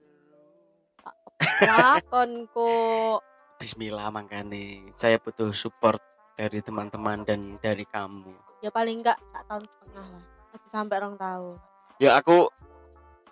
Lakon 1.69 2.31
kok. 2.53 3.19
Bismillah 3.61 4.09
makanya 4.13 4.93
saya 4.99 5.17
butuh 5.17 5.51
support 5.55 6.03
dari 6.35 6.59
teman-teman 6.61 7.23
dan 7.23 7.57
dari 7.63 7.87
kamu. 7.87 8.35
Ya 8.61 8.71
paling 8.75 9.01
enggak 9.01 9.19
sak 9.31 9.47
tahun 9.47 9.65
setengah 9.65 10.07
lah. 10.11 10.25
Aja 10.55 10.69
sampai 10.71 10.97
orang 11.03 11.17
tahun. 11.19 11.57
ya 12.03 12.11
aku 12.19 12.51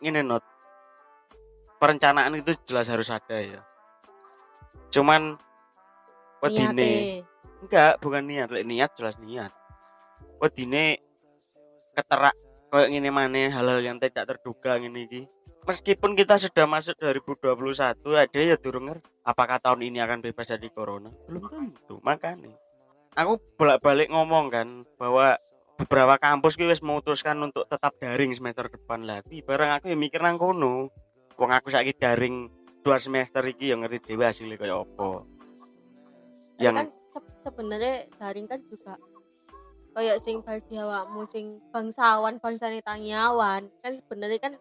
ini 0.03 0.23
not. 0.23 0.43
Perencanaan 1.83 2.39
itu 2.39 2.55
jelas 2.63 2.87
harus 2.87 3.11
ada 3.11 3.43
ya. 3.43 3.61
Cuman 4.95 5.35
wedine 6.39 7.27
enggak 7.63 7.99
bukan 7.99 8.23
niat. 8.23 8.49
Lek 8.55 8.67
niat 8.67 8.91
jelas 8.95 9.19
niat. 9.19 9.51
Wedine 10.39 11.03
keterak 11.93 12.35
kayak 12.73 12.89
gini 12.89 13.11
mana 13.13 13.53
hal-hal 13.53 13.85
yang 13.85 14.01
tidak 14.01 14.25
terduga 14.25 14.81
ini 14.81 15.05
iki 15.05 15.23
meskipun 15.67 16.19
kita 16.19 16.39
sudah 16.39 16.67
masuk 16.67 16.99
2021 16.99 17.95
ada 18.19 18.39
ya 18.39 18.57
durung 18.59 18.91
apakah 19.23 19.63
tahun 19.63 19.87
ini 19.87 19.99
akan 20.03 20.19
bebas 20.23 20.51
dari 20.51 20.69
corona. 20.71 21.11
Belum 21.31 21.47
tentu 21.47 22.03
makanya. 22.03 22.51
Aku 23.15 23.39
bolak-balik 23.61 24.09
ngomong 24.09 24.49
kan 24.49 24.69
bahwa 24.97 25.37
beberapa 25.77 26.17
kampus 26.17 26.57
gue 26.57 26.69
wis 26.69 26.81
memutuskan 26.81 27.37
untuk 27.43 27.69
tetap 27.69 27.93
daring 28.01 28.33
semester 28.33 28.69
depan 28.69 29.05
lagi 29.05 29.43
bareng 29.43 29.73
aku 29.77 29.93
yang 29.93 30.01
mikir 30.01 30.21
nang 30.25 30.41
kono. 30.41 30.89
Wong 31.37 31.51
aku 31.51 31.73
saiki 31.73 31.97
daring 31.97 32.49
dua 32.83 32.99
semester 32.99 33.41
iki 33.47 33.73
yang 33.73 33.85
ngerti 33.85 34.13
dewe 34.13 34.25
hasilnya 34.27 34.57
kayak 34.59 34.85
apa. 34.85 35.11
Tapi 35.23 36.65
yang 36.65 36.75
kan 36.77 36.89
se- 37.13 37.37
sebenarnya 37.49 37.95
daring 38.19 38.47
kan 38.49 38.61
juga 38.69 38.95
kayak 39.93 40.19
sing 40.25 40.41
bagi 40.41 40.77
awakmu 40.81 41.23
sing 41.29 41.61
bangsawan 41.69 42.41
bangsane 42.41 42.81
tangiawan 42.81 43.69
kan 43.85 43.93
sebenarnya 43.93 44.41
kan 44.41 44.53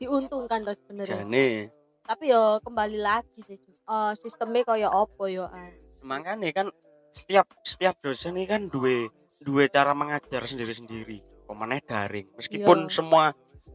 diuntungkan 0.00 0.64
loh 0.64 0.72
sebenarnya 0.72 1.20
jane. 1.20 1.68
Tapi 2.00 2.32
yo 2.32 2.58
kembali 2.64 2.98
lagi 2.98 3.40
sih 3.44 3.60
eh 3.60 4.12
sistemnya 4.16 4.64
kayak 4.64 4.88
apa 4.88 5.24
yo 5.28 5.44
ah. 5.44 5.70
makanya 6.00 6.48
kan 6.56 6.66
setiap 7.12 7.46
setiap 7.60 8.00
dosen 8.00 8.34
ini 8.40 8.48
kan 8.48 8.72
dua 8.72 9.12
dua 9.44 9.68
cara 9.68 9.92
mengajar 9.92 10.40
sendiri-sendiri. 10.48 11.20
Pemenang 11.44 11.82
daring? 11.84 12.30
Meskipun 12.38 12.88
Iya. 12.88 12.94
semua 12.94 13.24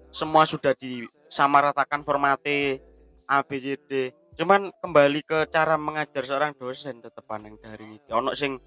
semua 0.09 0.43
sudah 0.47 0.73
di 0.73 1.05
menyamaratakan 1.29 2.01
formatnya 2.07 2.79
A 3.27 3.43
B 3.43 3.59
C 3.59 3.75
D. 3.75 4.15
Cuman 4.39 4.71
kembali 4.79 5.21
ke 5.27 5.47
cara 5.51 5.75
mengajar 5.75 6.23
seorang 6.23 6.55
dosen 6.55 7.03
tetep 7.03 7.23
yang 7.27 7.55
dari 7.59 7.99
itu 7.99 8.11
ono 8.15 8.31
sing 8.31 8.59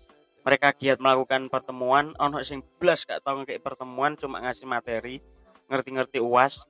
mereka 0.45 0.73
giat 0.73 1.01
melakukan 1.01 1.49
pertemuan 1.53 2.13
ono 2.17 2.41
sing 2.41 2.65
blas 2.81 3.05
gak 3.05 3.21
tau 3.21 3.41
kayak 3.45 3.61
pertemuan 3.61 4.17
cuma 4.17 4.41
ngasih 4.41 4.65
materi 4.65 5.21
ngerti-ngerti 5.69 6.25
uas 6.25 6.65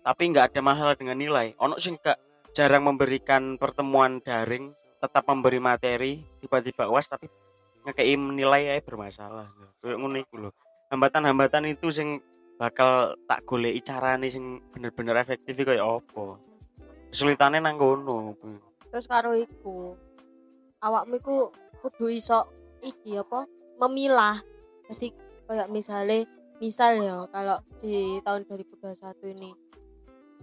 tapi 0.00 0.22
nggak 0.32 0.52
ada 0.52 0.60
masalah 0.64 0.94
dengan 0.96 1.16
nilai. 1.16 1.52
Ono 1.60 1.76
sing 1.76 2.00
gak 2.00 2.18
jarang 2.50 2.82
memberikan 2.88 3.60
pertemuan 3.60 4.18
daring 4.24 4.74
tetap 5.00 5.24
memberi 5.28 5.62
materi 5.62 6.20
tiba-tiba 6.42 6.90
uas 6.90 7.08
tapi 7.08 7.30
ngekei 7.88 8.16
nilai 8.16 8.68
ya 8.68 8.74
bermasalah. 8.84 9.48
Kayak 9.80 9.96
ngono 9.96 10.20
lho. 10.20 10.50
Hambatan-hambatan 10.90 11.70
itu 11.70 11.88
sing 11.94 12.20
bakal 12.60 13.16
tak 13.24 13.46
goleki 13.48 13.80
carane 13.80 14.28
sing 14.28 14.60
bener-bener 14.68 15.16
efektif 15.16 15.56
kayak 15.64 15.80
apa? 15.80 16.36
Kesulitannya 17.08 17.64
nang 17.64 17.80
kono. 17.80 18.36
Terus 18.90 19.06
karo 19.08 19.32
iku 19.32 19.96
awakmu 20.84 21.16
iku 21.22 21.36
kudu 21.80 22.12
iso 22.12 22.44
iki 22.84 23.16
apa? 23.16 23.48
Memilah. 23.80 24.36
Jadi 24.92 25.14
kayak 25.48 25.72
misalnya 25.72 26.28
misal 26.60 27.00
ya 27.00 27.24
kalau 27.32 27.56
di 27.80 28.20
tahun 28.20 28.44
2021 28.44 29.34
ini 29.40 29.50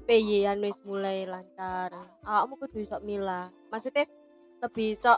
PY 0.08 0.48
an 0.48 0.64
wis 0.64 0.80
mulai 0.88 1.28
lancar. 1.28 1.92
Awakmu 2.24 2.56
kudu 2.56 2.80
iso 2.80 2.98
milah 3.04 3.52
maksudnya 3.68 4.08
lebih 4.64 4.96
iso 4.96 5.14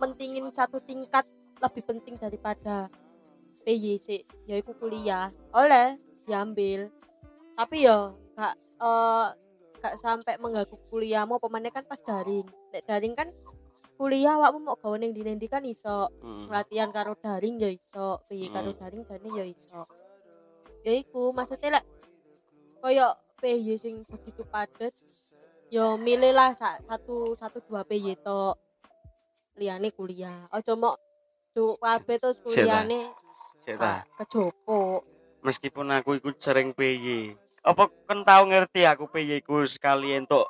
mentingin 0.00 0.48
satu 0.50 0.80
tingkat 0.80 1.28
lebih 1.60 1.84
penting 1.84 2.16
daripada 2.16 2.88
PY 3.68 4.00
sih 4.00 4.24
yaitu 4.48 4.72
kuliah. 4.80 5.28
Oleh 5.52 6.00
diambil. 6.24 6.88
Tapi 7.56 7.84
ya 7.84 8.16
gak 8.32 8.54
eh, 8.80 9.26
gak 9.84 9.94
sampai 10.00 10.40
mengganggu 10.40 10.76
kuliahmu 10.88 11.36
pemainnya 11.36 11.68
kan 11.68 11.84
pas 11.84 12.00
daring. 12.00 12.48
Nek 12.72 12.88
daring 12.88 13.12
kan 13.12 13.28
kuliah 14.00 14.36
awakmu 14.40 14.60
mau 14.64 14.76
gawe 14.80 14.96
ning 14.96 15.12
ndi 15.12 15.48
kan 15.48 15.64
iso. 15.68 16.08
Hmm. 16.24 16.48
latihan 16.48 16.88
karo 16.88 17.16
daring 17.20 17.60
ya 17.60 17.68
iso 17.68 18.24
piye 18.28 18.48
karo 18.48 18.72
Hmm. 18.72 18.80
daring 18.80 19.02
jane 19.04 19.28
ya 19.28 19.44
iso. 19.44 19.84
Ya 20.84 20.92
iku 20.96 21.36
maksudnya 21.36 21.80
lek 21.80 21.84
koyo 22.80 23.08
PY 23.38 23.76
sing 23.76 24.02
begitu 24.08 24.42
padet 24.48 24.92
yo 25.68 25.98
milih 25.98 26.32
lah 26.32 26.54
sa- 26.54 26.80
satu 26.86 27.34
satu 27.34 27.58
dua 27.66 27.82
PY 27.82 28.16
to 28.22 28.54
liyane 29.56 29.90
kuliah. 29.92 30.44
Ojo 30.52 30.72
mau 30.76 30.94
cuk 31.56 31.80
kabeh 31.80 32.16
terus 32.20 32.38
gak 33.66 34.04
kejopo 34.20 35.02
meskipun 35.40 35.88
aku 35.90 36.20
ikut 36.20 36.36
sering 36.38 36.76
PY 36.76 37.32
apa 37.66 37.88
kan 38.06 38.22
tahu 38.22 38.52
ngerti 38.52 38.84
aku 38.86 39.08
PY 39.10 39.40
ku 39.42 39.64
sekali 39.64 40.14
entuk 40.14 40.46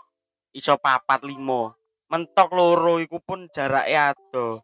iso 0.52 0.74
papat 0.76 1.22
limo 1.24 1.78
mentok 2.12 2.54
loro 2.54 3.02
iku 3.02 3.18
pun 3.18 3.50
jaraknya 3.50 4.14
ado. 4.14 4.62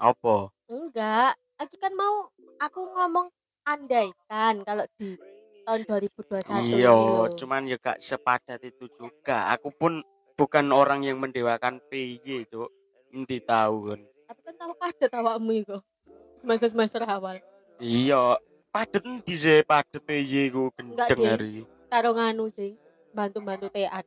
Apa? 0.00 0.50
Enggak. 0.66 1.36
Aku 1.60 1.76
kan 1.76 1.92
mau 1.92 2.32
aku 2.56 2.80
ngomong 2.82 3.28
andaikan 3.68 4.64
kalau 4.64 4.88
di 4.96 5.14
tahun 5.66 5.80
2021 5.88 6.76
iya 6.76 6.90
loh. 6.92 7.28
cuman 7.34 7.68
ya 7.68 7.76
gak 7.76 7.98
sepadat 8.00 8.60
itu 8.64 8.86
juga. 8.96 9.52
Aku 9.54 9.70
pun 9.70 10.04
bukan 10.34 10.72
orang 10.72 11.04
yang 11.04 11.20
mendewakan 11.20 11.78
PY 11.92 12.48
itu 12.48 12.64
nanti 13.12 13.42
tahu 13.42 13.92
kan 13.92 14.00
tapi 14.30 14.46
kan 14.46 14.54
tahu 14.54 14.72
padet 14.78 15.10
awakmu 15.10 15.50
iku. 15.58 15.82
Semester 16.38 16.70
semester 16.70 17.02
awal. 17.02 17.42
Iya 17.82 18.38
padet 18.70 19.02
di 19.26 19.34
sih? 19.34 19.66
Padet 19.66 19.98
PY 20.06 20.54
ku 20.54 20.70
gendeng 20.78 21.18
hari. 21.26 21.66
Karo 21.90 22.14
nganu 22.14 22.46
sing 22.54 22.78
bantu-bantu 23.10 23.66
TA 23.74 23.98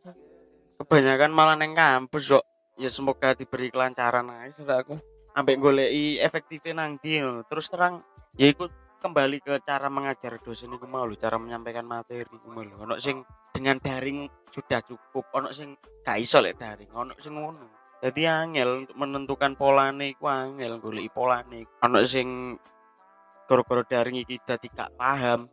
kebanyakan 0.79 1.31
malah 1.35 1.59
neng 1.59 1.75
kampus 1.75 2.31
kok 2.31 2.45
ya 2.79 2.87
semoga 2.87 3.35
diberi 3.35 3.67
kelancaran 3.67 4.31
aja 4.31 4.63
aku. 4.79 4.95
Ambek 5.35 5.59
goleki 5.59 6.23
efektifnya 6.23 6.87
nang 6.87 6.95
terus 7.51 7.67
terang 7.67 7.99
ya 8.39 8.47
ikut 8.47 8.71
kembali 9.03 9.43
ke 9.43 9.59
cara 9.67 9.91
mengajar 9.91 10.39
dosen 10.39 10.71
itu 10.71 10.87
mau 10.87 11.03
cara 11.19 11.35
menyampaikan 11.35 11.83
materi 11.83 12.23
iku 12.23 12.47
mau 12.47 12.63
ono 12.63 12.95
sing 12.95 13.19
dengan 13.51 13.75
daring 13.75 14.31
sudah 14.47 14.79
cukup 14.79 15.27
ono 15.35 15.51
sing 15.51 15.75
gak 15.99 16.23
iso 16.23 16.39
lek 16.39 16.55
daring 16.55 16.87
ono 16.95 17.11
sing 17.19 17.35
ngono. 17.35 17.83
Jadi 17.99 18.23
angel 18.23 18.87
untuk 18.87 18.95
menentukan 18.95 19.59
polane 19.59 20.15
iku 20.15 20.31
angel 20.31 20.79
goleki 20.79 21.11
polane. 21.11 21.67
Ono 21.83 21.99
sing 22.07 22.55
gara-gara 23.43 23.83
daring 23.83 24.23
iki 24.23 24.39
dadi 24.39 24.71
gak 24.71 24.95
paham 24.95 25.51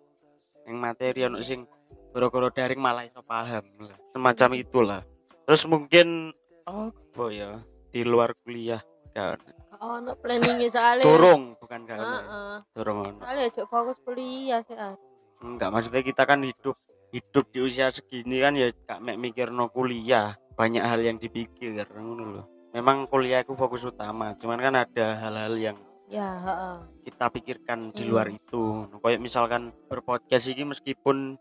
yang 0.71 0.79
materi 0.79 1.27
ono 1.27 1.43
sing 1.43 1.67
gara-gara 2.15 2.55
daring 2.55 2.79
malah 2.79 3.03
iso 3.03 3.19
paham 3.27 3.67
semacam 4.15 4.51
itulah. 4.55 5.03
Terus 5.43 5.67
mungkin 5.67 6.31
apa 6.71 7.25
ya 7.35 7.59
di 7.91 8.07
luar 8.07 8.31
kuliah 8.47 8.79
kan 9.11 9.43
ono 9.81 10.13
planningnya 10.21 10.69
soalnya 10.69 11.05
dorong 11.09 11.57
bukan 11.57 11.81
kan 11.89 11.99
Heeh. 11.99 12.55
dorong 12.77 12.99
ono 13.01 13.19
soalnya 13.21 13.45
aja 13.49 13.63
fokus 13.67 13.99
kuliah 14.05 14.61
sih 14.61 14.77
ah. 14.77 14.95
enggak 15.41 15.73
maksudnya 15.73 16.05
kita 16.05 16.23
kan 16.29 16.45
hidup 16.45 16.77
hidup 17.11 17.45
di 17.51 17.59
usia 17.65 17.91
segini 17.91 18.39
kan 18.39 18.55
ya 18.55 18.71
gak 18.87 19.03
mek 19.03 19.19
mikir 19.19 19.51
no 19.51 19.73
kuliah 19.73 20.37
banyak 20.55 20.85
hal 20.85 21.01
yang 21.03 21.17
dipikir 21.19 21.75
ngono 21.91 22.25
loh 22.39 22.47
memang 22.71 23.11
kuliah 23.11 23.43
itu 23.43 23.57
fokus 23.59 23.83
utama 23.83 24.37
cuman 24.39 24.59
kan 24.63 24.75
ada 24.87 25.07
hal-hal 25.19 25.55
yang 25.59 25.79
ya 26.07 26.39
heeh. 26.39 26.77
kita 27.11 27.27
pikirkan 27.31 27.91
di 27.91 28.07
Hmm. 28.07 28.11
luar 28.15 28.27
itu 28.31 28.87
kayak 29.03 29.19
misalkan 29.23 29.75
berpodcast 29.91 30.51
ini 30.55 30.71
meskipun 30.71 31.39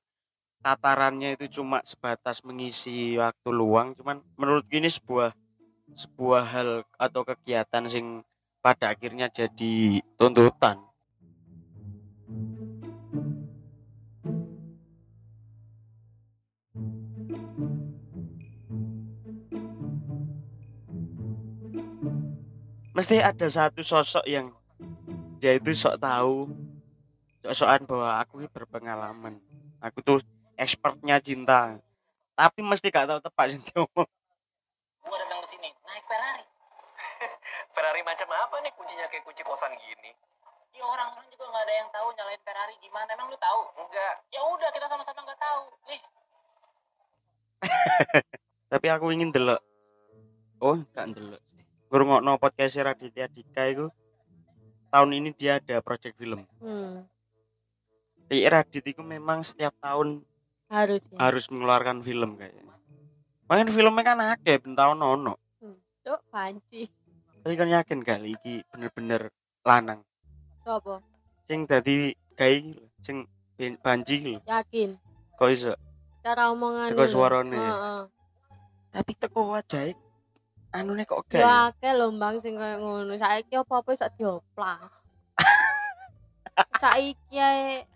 tatarannya 0.60 1.38
itu 1.40 1.62
cuma 1.62 1.80
sebatas 1.86 2.44
mengisi 2.44 3.16
waktu 3.16 3.50
luang 3.50 3.96
cuman 3.96 4.22
menurut 4.36 4.66
ini 4.74 4.90
sebuah 4.90 5.32
sebuah 5.94 6.44
hal 6.54 6.70
atau 7.02 7.22
kegiatan 7.26 7.84
sing 7.90 8.22
pada 8.60 8.92
akhirnya 8.92 9.32
jadi 9.32 10.04
tuntutan. 10.20 10.84
Mesti 23.00 23.24
ada 23.24 23.48
satu 23.48 23.80
sosok 23.80 24.28
yang 24.28 24.52
dia 25.40 25.56
itu 25.56 25.72
sok 25.72 26.04
tahu 26.04 26.52
sok-sokan 27.40 27.88
bahwa 27.88 28.12
aku 28.20 28.44
berpengalaman. 28.52 29.40
Aku 29.80 30.04
tuh 30.04 30.20
expertnya 30.60 31.16
cinta. 31.24 31.80
Tapi 32.36 32.60
mesti 32.60 32.92
gak 32.92 33.08
tahu 33.08 33.20
tepat 33.24 33.56
sih 33.56 33.60
Gua 35.00 35.16
datang 35.16 35.40
ke 35.40 35.48
sini 35.48 35.72
naik 35.72 36.04
Ferrari. 36.04 36.49
Ferrari 37.80 38.04
macam 38.04 38.28
apa 38.36 38.56
nih 38.60 38.72
kuncinya 38.76 39.08
kayak 39.08 39.24
kunci 39.24 39.40
kosan 39.48 39.72
gini? 39.80 40.12
Ya 40.76 40.84
orang-orang 40.84 41.28
juga 41.32 41.48
nggak 41.48 41.64
ada 41.64 41.74
yang 41.80 41.90
tahu 41.96 42.08
nyalain 42.12 42.42
Ferrari 42.44 42.76
gimana. 42.84 43.10
Emang 43.16 43.32
lu 43.32 43.40
tahu? 43.40 43.62
Enggak. 43.80 44.14
Ya 44.36 44.42
udah 44.44 44.70
kita 44.76 44.86
sama-sama 44.92 45.24
nggak 45.24 45.40
tahu. 45.40 45.64
Nih, 45.88 46.00
tapi 48.72 48.88
aku 48.92 49.12
ingin 49.12 49.34
delok 49.34 49.62
oh 50.60 50.78
gak 50.94 51.12
delok 51.12 51.42
sih 51.56 51.64
ngrungokno 51.90 52.38
podcast 52.38 52.80
Raditya 52.80 53.26
Dika 53.28 53.64
itu 53.68 53.88
tahun 54.90 55.10
ini 55.16 55.30
dia 55.36 55.58
ada 55.62 55.82
project 55.84 56.16
film 56.18 56.46
Hmm, 56.60 57.06
di 58.30 58.46
Radit 58.46 58.86
itu 58.86 59.02
memang 59.02 59.42
setiap 59.42 59.74
tahun 59.82 60.22
harus 60.70 61.10
ya. 61.10 61.18
harus 61.18 61.50
mengeluarkan 61.50 62.06
film 62.06 62.38
kayaknya 62.38 62.68
Main 63.50 63.66
filmnya 63.74 64.06
kan 64.06 64.22
akeh 64.38 64.62
ben 64.62 64.78
tahun 64.78 65.02
ono 65.02 65.34
Cuk, 66.06 66.22
panci. 66.30 66.88
Tapi 67.40 67.54
kan 67.56 67.70
yakin 67.70 68.00
kali 68.02 68.36
iki 68.36 68.64
bener-bener 68.68 69.32
lanang 69.64 70.04
Sopo? 70.62 71.00
sing 71.44 71.66
dadi 71.66 72.12
gawe 72.36 72.56
sing 73.00 73.26
lho 73.58 74.40
Yakin. 74.46 74.96
kok 75.36 75.50
iso 75.50 75.74
Cara 76.20 76.52
omongan 76.52 76.92
Teko 76.92 77.08
suarane 77.08 77.56
ya? 77.56 77.64
Heeh. 77.64 78.02
tapi 78.92 79.12
teko 79.16 79.50
wajah 79.50 79.96
anune 80.70 81.04
kok 81.04 81.24
Yo 81.32 81.42
gak 81.42 81.74
akeh 81.74 81.92
lho 81.96 82.12
Bang 82.14 82.38
sing 82.38 82.54
koyo 82.54 82.76
ngono. 82.78 83.18
Saiki 83.18 83.56
apa-apa 83.56 83.90
iso 83.90 84.06
dioplas. 84.14 85.10
Saiki 86.82 87.40
ae 87.40 87.88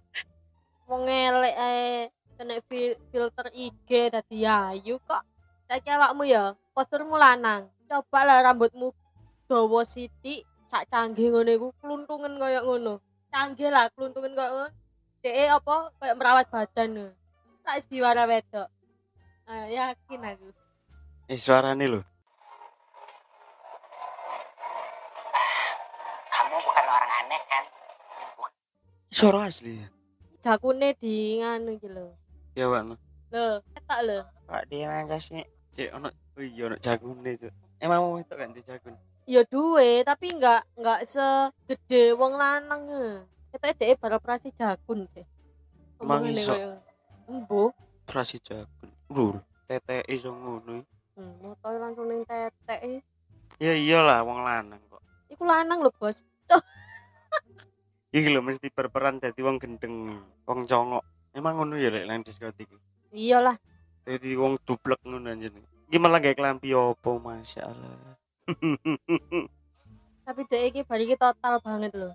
wong 0.88 1.03
elek 1.06 1.56
ae 1.60 1.86
kena 2.34 2.58
fil- 2.65 2.97
filter 3.12 3.47
IG 3.53 4.10
dadi 4.10 4.47
ayu 4.47 4.97
kok. 5.03 5.21
Saiki 5.69 5.89
awakmu 5.91 6.23
ya 6.25 6.56
posturmu 6.73 7.13
lanang. 7.19 7.69
Coba 7.86 8.25
lah 8.25 8.41
rambutmu 8.41 8.89
dawa 9.49 9.82
sithik 9.84 10.47
sak 10.63 10.88
canggih 10.91 11.29
ngono 11.32 11.51
iku 11.51 11.67
kluntungan 11.82 12.39
koyo 12.39 12.60
ngono. 12.63 12.93
Canggih 13.34 13.69
lah 13.69 13.91
kluntungan 13.91 14.34
koyo 14.34 14.51
ngono. 14.51 14.69
Apa 15.56 15.75
koyo 15.99 16.13
merawat 16.19 16.47
badan. 16.51 17.12
Tak 17.63 17.75
wis 17.79 17.88
diwara 17.88 18.27
wedok. 18.27 18.67
Ah, 19.43 19.67
yakin 19.67 20.23
aku. 20.23 20.49
eh 21.32 21.39
suarane 21.39 21.88
lho 21.88 22.01
kamu 26.27 26.58
bukan 26.60 26.86
orang 26.91 27.12
aneh 27.23 27.41
kan? 27.47 27.63
suara 29.08 29.47
asli 29.47 29.79
ya 29.79 29.88
Jakune 30.43 30.91
di 30.99 31.39
nganu 31.39 31.79
iki 31.79 31.88
lho. 31.88 32.12
ya 32.60 32.67
Pak 32.67 32.84
Lho, 33.32 33.63
ketok 33.71 33.99
lho. 34.03 34.19
Pak 34.43 34.63
dia 34.67 34.86
mangga 34.91 35.15
sih. 35.15 35.39
Cek 35.71 35.95
ono 35.95 36.12
oh 36.12 36.43
iya 36.43 36.67
ono 36.67 36.75
jagune 36.77 37.32
cuk. 37.39 37.53
Emang 37.79 37.99
mau 38.03 38.19
itu 38.19 38.36
kan 38.36 38.51
di 38.51 38.62
jagun. 38.62 38.93
Ya 39.23 39.47
duwe, 39.47 40.03
tapi 40.03 40.36
enggak 40.36 40.67
enggak 40.75 41.07
segede 41.07 42.12
wong 42.19 42.36
lanang. 42.36 42.83
Kita 43.55 43.71
dhek 43.71 43.95
baru 44.01 44.19
operasi 44.19 44.51
jagun 44.51 45.07
deh. 45.15 45.23
Emang 46.01 46.27
iso? 46.27 46.51
Embuh. 47.29 47.71
Operasi 48.03 48.43
jagun. 48.43 48.91
Lur, 49.07 49.39
tete 49.63 50.03
iso 50.12 50.33
ngono. 50.36 50.83
Hmm, 51.15 51.33
motoe 51.39 51.77
langsung 51.79 52.09
ning 52.12 52.27
tetek. 52.27 52.79
eh. 52.83 52.99
Ya 53.62 53.71
iyalah 53.77 54.25
wong 54.27 54.43
lanang 54.43 54.81
kok. 54.91 54.99
Iku 55.31 55.45
lanang 55.47 55.79
lho, 55.86 55.93
Bos. 55.95 56.25
Iki 58.13 58.27
lho 58.27 58.41
mesti 58.43 58.67
berperan 58.69 59.23
dadi 59.23 59.39
wong 59.39 59.57
gendeng, 59.62 60.19
wong 60.43 60.67
congok. 60.67 61.05
Emang 61.31 61.57
ngono 61.57 61.79
ya 61.79 61.89
lek 61.93 62.05
nang 62.05 62.21
diskotik. 62.25 62.67
Iyalah. 63.13 63.55
Dadi 64.03 64.36
wong 64.36 64.59
dublek 64.67 64.99
ngono 65.07 65.31
anjen. 65.31 65.63
Iki 65.88 65.97
malah 66.01 66.19
gawe 66.19 66.36
klambi 66.36 66.73
opo, 66.75 67.21
masyaallah. 67.21 68.19
Tapi 70.25 70.41
dhek 70.47 70.63
iki 70.71 70.82
bari 70.88 71.03
iki 71.08 71.15
total 71.19 71.60
banget 71.60 71.91
lho. 71.95 72.12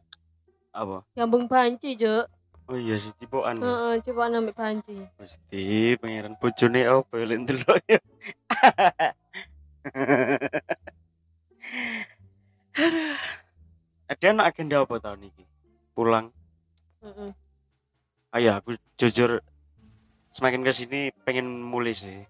Apa? 0.72 1.04
Gambung 1.16 1.48
banci, 1.48 1.96
Juk. 1.96 2.28
Oh 2.68 2.76
iya 2.76 3.00
si 3.00 3.08
cipokan. 3.16 3.56
ya. 3.56 3.64
Heeh, 3.64 3.92
coba 4.04 4.28
nambah 4.28 4.52
banci. 4.52 4.92
Mesti 5.16 5.96
pangeran 5.96 6.36
bojone 6.36 6.84
opo 6.92 7.16
lek 7.16 7.38
ndelok 7.48 7.80
ya. 7.88 8.00
Aduh. 12.76 13.16
Ada 14.12 14.32
anak 14.32 14.56
agenda 14.56 14.84
apa 14.84 14.96
tahun 15.00 15.28
ini? 15.28 15.44
Pulang. 15.92 16.32
Ah 18.32 18.40
ya, 18.40 18.60
aku 18.60 18.76
jujur 18.96 19.40
semakin 20.32 20.64
ke 20.64 20.72
sini 20.72 21.00
pengen 21.24 21.60
mulai 21.64 21.92
sih. 21.92 22.24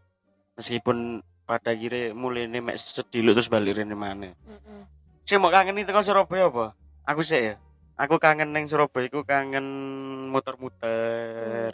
Meskipun 0.58 1.22
pada 1.48 1.72
akhirnya 1.72 2.12
mulai 2.12 2.44
mek 2.44 2.76
sediluk 2.76 3.40
terus 3.40 3.48
balik 3.48 3.80
rene 3.80 3.96
mana. 3.96 4.28
Heeh. 4.28 4.82
Sih 5.24 5.40
mau 5.40 5.48
kangen 5.48 5.80
itu 5.80 5.88
kan 5.88 6.04
Surabaya 6.04 6.52
apa? 6.52 6.76
Aku 7.08 7.24
sih 7.24 7.40
ya. 7.40 7.54
Aku 7.96 8.20
kangen 8.20 8.52
neng 8.52 8.68
Surabaya, 8.68 9.08
aku 9.08 9.24
kangen 9.24 9.66
muter-muter, 10.28 11.72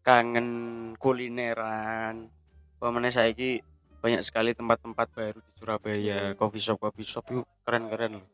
kangen 0.00 0.48
kulineran. 0.96 2.32
Pemane 2.80 3.12
saiki 3.12 3.60
banyak 4.00 4.24
sekali 4.24 4.56
tempat-tempat 4.56 5.06
baru 5.12 5.38
di 5.38 5.52
Surabaya, 5.60 6.32
Hmm. 6.32 6.36
coffee 6.40 6.64
shop 6.64 6.80
coffee 6.80 7.04
shop 7.06 7.24
itu 7.28 7.42
keren-keren 7.62 8.18
loh. 8.18 8.26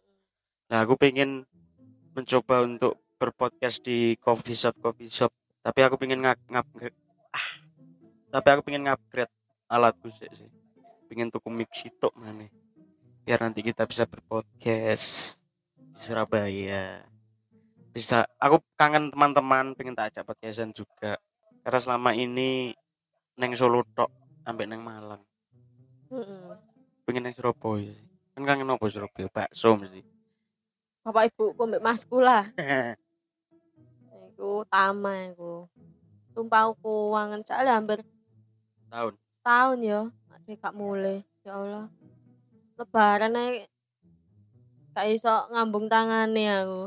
Nah 0.70 0.86
aku 0.86 0.94
pengen 0.96 1.44
mencoba 2.14 2.62
untuk 2.62 2.96
berpodcast 3.18 3.82
di 3.82 4.14
coffee 4.22 4.56
shop 4.56 4.78
coffee 4.78 5.10
shop, 5.10 5.34
tapi 5.66 5.82
aku 5.82 5.98
pengen 5.98 6.22
ngap 6.22 6.38
ngap 6.46 6.66
ah, 7.34 7.48
tapi 8.30 8.48
aku 8.54 8.62
pengen 8.70 8.86
ngupgrade 8.86 9.32
alatku 9.74 10.06
sih 10.06 10.30
sih. 10.30 10.50
Pengen 11.10 11.34
tuku 11.34 11.50
mix 11.50 11.82
itu 11.82 12.08
mana 12.14 12.46
biar 13.24 13.40
nanti 13.40 13.64
kita 13.64 13.88
bisa 13.88 14.04
berpodcast 14.04 15.40
di 15.80 15.96
Surabaya 15.96 17.00
bisa 17.88 18.28
aku 18.36 18.60
kangen 18.76 19.08
teman-teman 19.08 19.72
pengen 19.72 19.96
tak 19.96 20.12
ajak 20.12 20.28
podcastan 20.28 20.76
juga 20.76 21.16
karena 21.64 21.80
selama 21.80 22.12
ini 22.12 22.76
neng 23.40 23.56
Solo 23.56 23.80
tok 23.96 24.12
sampai 24.44 24.68
neng 24.68 24.84
Malang 24.84 25.24
Heeh. 26.12 26.52
pengen 27.08 27.24
neng 27.24 27.32
Surabaya 27.32 27.96
sih 27.96 28.04
kan 28.36 28.44
kangen 28.44 28.68
apa 28.68 28.84
Surabaya 28.92 29.28
bakso 29.32 29.72
mesti 29.80 30.04
Bapak 31.04 31.36
Ibu 31.36 31.52
ku 31.52 31.68
mbek 31.68 31.84
masku 31.84 32.16
lah. 32.16 32.48
Iku 34.32 34.64
tama 34.72 35.28
iku. 35.28 35.68
Sumpah 36.32 36.72
aku 36.72 37.12
wangen 37.12 37.44
soalnya 37.44 37.76
hampir 37.76 38.00
tahun 38.88 39.12
tahun 39.44 39.78
ya. 39.84 40.00
Ada 40.32 40.52
gak 40.56 40.74
mulai. 40.74 41.20
Ya 41.44 41.60
Allah. 41.60 41.86
Lebaran 42.80 43.36
ae 43.36 43.68
gak 44.96 45.06
iso 45.12 45.30
ngambung 45.52 45.86
tangane 45.92 46.44
aku. 46.48 46.82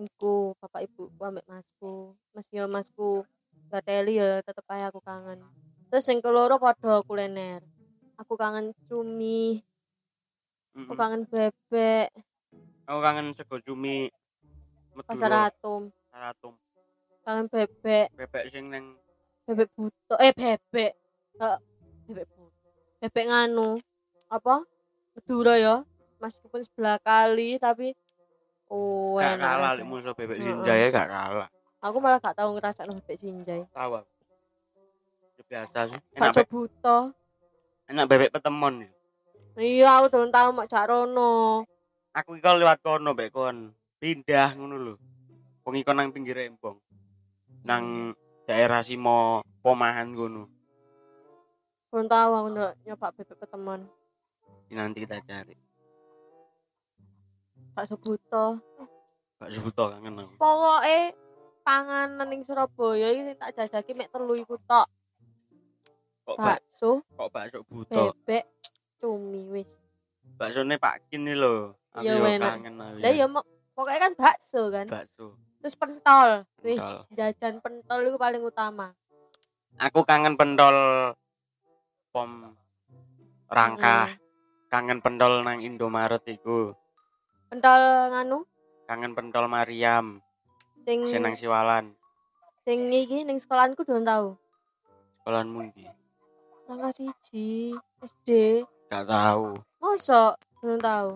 Iku 0.00 0.54
bapak 0.62 0.86
ibu 0.86 1.10
ku 1.10 1.20
ambek 1.26 1.44
masku. 1.50 2.14
Mas 2.30 2.46
yo 2.54 2.70
masku 2.70 3.26
gateli 3.66 4.22
ya 4.22 4.38
tetep 4.46 4.64
ae 4.70 4.86
aku 4.86 5.02
kangen. 5.02 5.42
Terus 5.90 6.06
yang 6.06 6.22
keloro 6.22 6.62
padha 6.62 7.02
kuliner. 7.02 7.66
Aku 8.20 8.36
kangen 8.36 8.76
cumi, 8.84 9.64
aku 10.76 10.92
kangen 10.92 11.24
bebek, 11.26 12.12
aku 12.86 13.00
kangen 13.02 13.26
sego 13.34 13.56
cumi 13.64 14.12
pasar 15.08 15.32
Meduro, 15.32 15.48
atom, 15.48 15.82
Saratum 16.12 16.54
kangen 17.24 17.46
bebek, 17.48 18.06
bebek 18.12 18.44
sing 18.52 18.68
neng 18.68 18.99
bebek 19.50 19.70
buto, 19.74 20.14
eh 20.22 20.32
bebek, 20.32 20.92
Eh, 21.42 21.58
bebek 22.06 22.28
buto, 22.38 22.70
bebek 23.02 23.26
nganu, 23.26 23.82
apa? 24.30 24.62
Madura 25.18 25.54
ya, 25.58 25.76
meskipun 26.22 26.62
sebelah 26.62 27.02
kali 27.02 27.58
tapi 27.58 27.92
oh 28.70 29.18
gak 29.18 29.36
enak 29.36 29.42
kalah 29.42 29.72
musuh 29.82 30.14
bebek 30.14 30.38
Heeh. 30.38 30.46
sinjaya 30.54 30.86
gak 30.94 31.08
kalah 31.10 31.48
Aku 31.82 31.98
malah 31.98 32.22
gak 32.22 32.38
tahu 32.38 32.54
ngerasa 32.56 32.86
bebek 32.86 33.18
sinjai. 33.18 33.66
tahu. 33.74 34.00
Ya 35.36 35.42
biasa 35.50 35.78
sih 35.90 36.00
enak, 36.14 36.22
Bakso 36.22 36.42
buto. 36.46 36.98
enak 37.90 38.06
bebek 38.06 38.30
petemon 38.32 38.86
ya. 38.86 38.90
Iya, 39.58 39.88
aku 39.98 40.06
belum 40.14 40.30
tahu 40.30 40.48
mak 40.54 40.68
Jarono. 40.70 41.66
aku 42.14 42.36
iki 42.38 42.46
lewat 42.46 42.78
kono 42.82 43.14
mbek 43.14 43.30
kon 43.30 43.70
pindah 44.02 44.58
ngono 44.58 44.76
lho 44.78 44.94
wong 45.62 45.74
nang 45.94 46.10
pinggir 46.10 46.34
rembong 46.34 46.78
nang 47.62 48.10
daerah 48.50 48.82
Simo 48.82 49.38
Pomahan 49.62 50.10
ngono 50.10 50.50
Belum 51.86 52.06
tahu 52.06 52.30
aku 52.34 52.48
ndelok 52.50 52.74
nyoba 52.82 53.06
bebek 53.10 53.38
ketemuan. 53.38 53.82
Ini 54.66 54.78
nanti 54.78 55.02
kita 55.02 55.18
cari 55.22 55.54
Bakso 57.70 57.94
buto. 57.94 58.58
bakso 59.38 59.58
buto 59.60 59.84
kangen 59.88 60.18
aku 60.18 60.34
Pokoke 60.34 61.14
panganan 61.62 62.26
ning 62.26 62.42
Surabaya 62.42 63.10
iki 63.10 63.22
sing 63.24 63.36
tak 63.38 63.54
jajaki 63.54 63.94
mek 63.94 64.10
telu 64.10 64.34
iku 64.34 64.58
tok. 64.66 64.86
kok 66.22 66.36
bak 66.36 66.58
Bakso, 66.62 67.02
kok 67.06 67.28
bakso 67.30 67.58
buto 67.66 68.14
bebek, 68.14 68.44
cumi 68.98 69.46
wis. 69.48 69.78
baksone 70.34 70.74
Pak 70.76 71.06
Kin 71.06 71.26
nih 71.26 71.34
lho 71.34 71.74
aku 71.90 72.06
Iya, 72.06 72.18
yo 72.18 72.26
kangen 72.38 72.74
Lah 72.78 73.10
ya 73.10 73.26
mo- 73.26 73.46
pokoknya 73.74 73.98
kan 73.98 74.12
bakso 74.14 74.70
kan. 74.70 74.86
bakso 74.86 75.34
Terus 75.60 75.76
pentol. 75.76 76.48
Wis, 76.64 76.80
Pentol. 76.80 77.16
jajan 77.16 77.54
pentol 77.60 78.00
itu 78.08 78.16
paling 78.16 78.40
utama. 78.40 78.96
aku 79.80 80.04
kangen 80.04 80.36
pendol 80.36 80.76
pom 82.12 82.52
rangkah 83.48 84.12
kangen 84.68 85.00
pendol 85.00 85.40
nang 85.40 85.64
Indomaret 85.64 86.20
iku 86.28 86.76
Pentol 87.48 87.80
nganu 88.12 88.44
kangen 88.84 89.16
pendol 89.16 89.48
Mariam 89.48 90.20
sing 90.84 91.08
sing 91.08 91.24
nang 91.24 91.32
Siwalan 91.32 91.96
sing 92.68 92.92
iki 92.92 93.24
ning 93.24 93.40
sekolahanku 93.40 93.88
durung 93.88 94.04
tahu. 94.04 94.36
sekolahan 95.22 95.48
mundi 95.48 95.88
Rangka 96.68 96.92
siji 96.92 97.72
SD. 98.04 98.62
gak 98.92 99.08
tahu 99.08 99.56
Mosok 99.80 100.36
durung 100.60 100.82
tahu. 100.82 101.10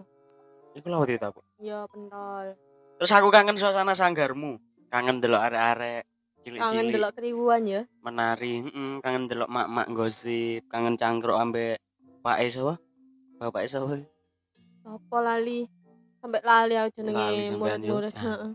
iku 0.73 0.87
lho 0.89 1.05
tak 1.21 1.37
Ya 1.61 1.85
pentol. 1.87 2.57
Terus 2.99 3.13
aku 3.13 3.29
kangen 3.35 3.59
suasana 3.59 3.93
sanggarmu. 3.93 4.59
Kangen 4.91 5.19
delok 5.19 5.43
arek-arek 5.51 6.07
Kangen 6.45 6.61
cilik-cilik 6.61 6.93
delok 7.01 7.13
keribuan 7.17 7.63
ya. 7.65 7.83
menari. 8.05 8.61
Mm, 8.69 9.01
kangen 9.01 9.25
delok 9.27 9.49
mak-mak 9.49 9.89
gosip, 9.97 10.63
kangen 10.69 10.95
cangkruk 11.01 11.41
ambek 11.41 11.81
Pak 12.21 12.37
E 12.45 12.47
sapa? 12.53 12.77
Bapak 13.41 13.65
E 13.65 13.69
sapa? 13.69 13.97
Sopo 14.85 15.17
lali? 15.25 15.65
Sampai 16.21 16.41
lali 16.45 16.77
aku 16.77 17.01
jenenge 17.01 17.57
murid-murid. 17.57 18.13
Heeh. 18.13 18.51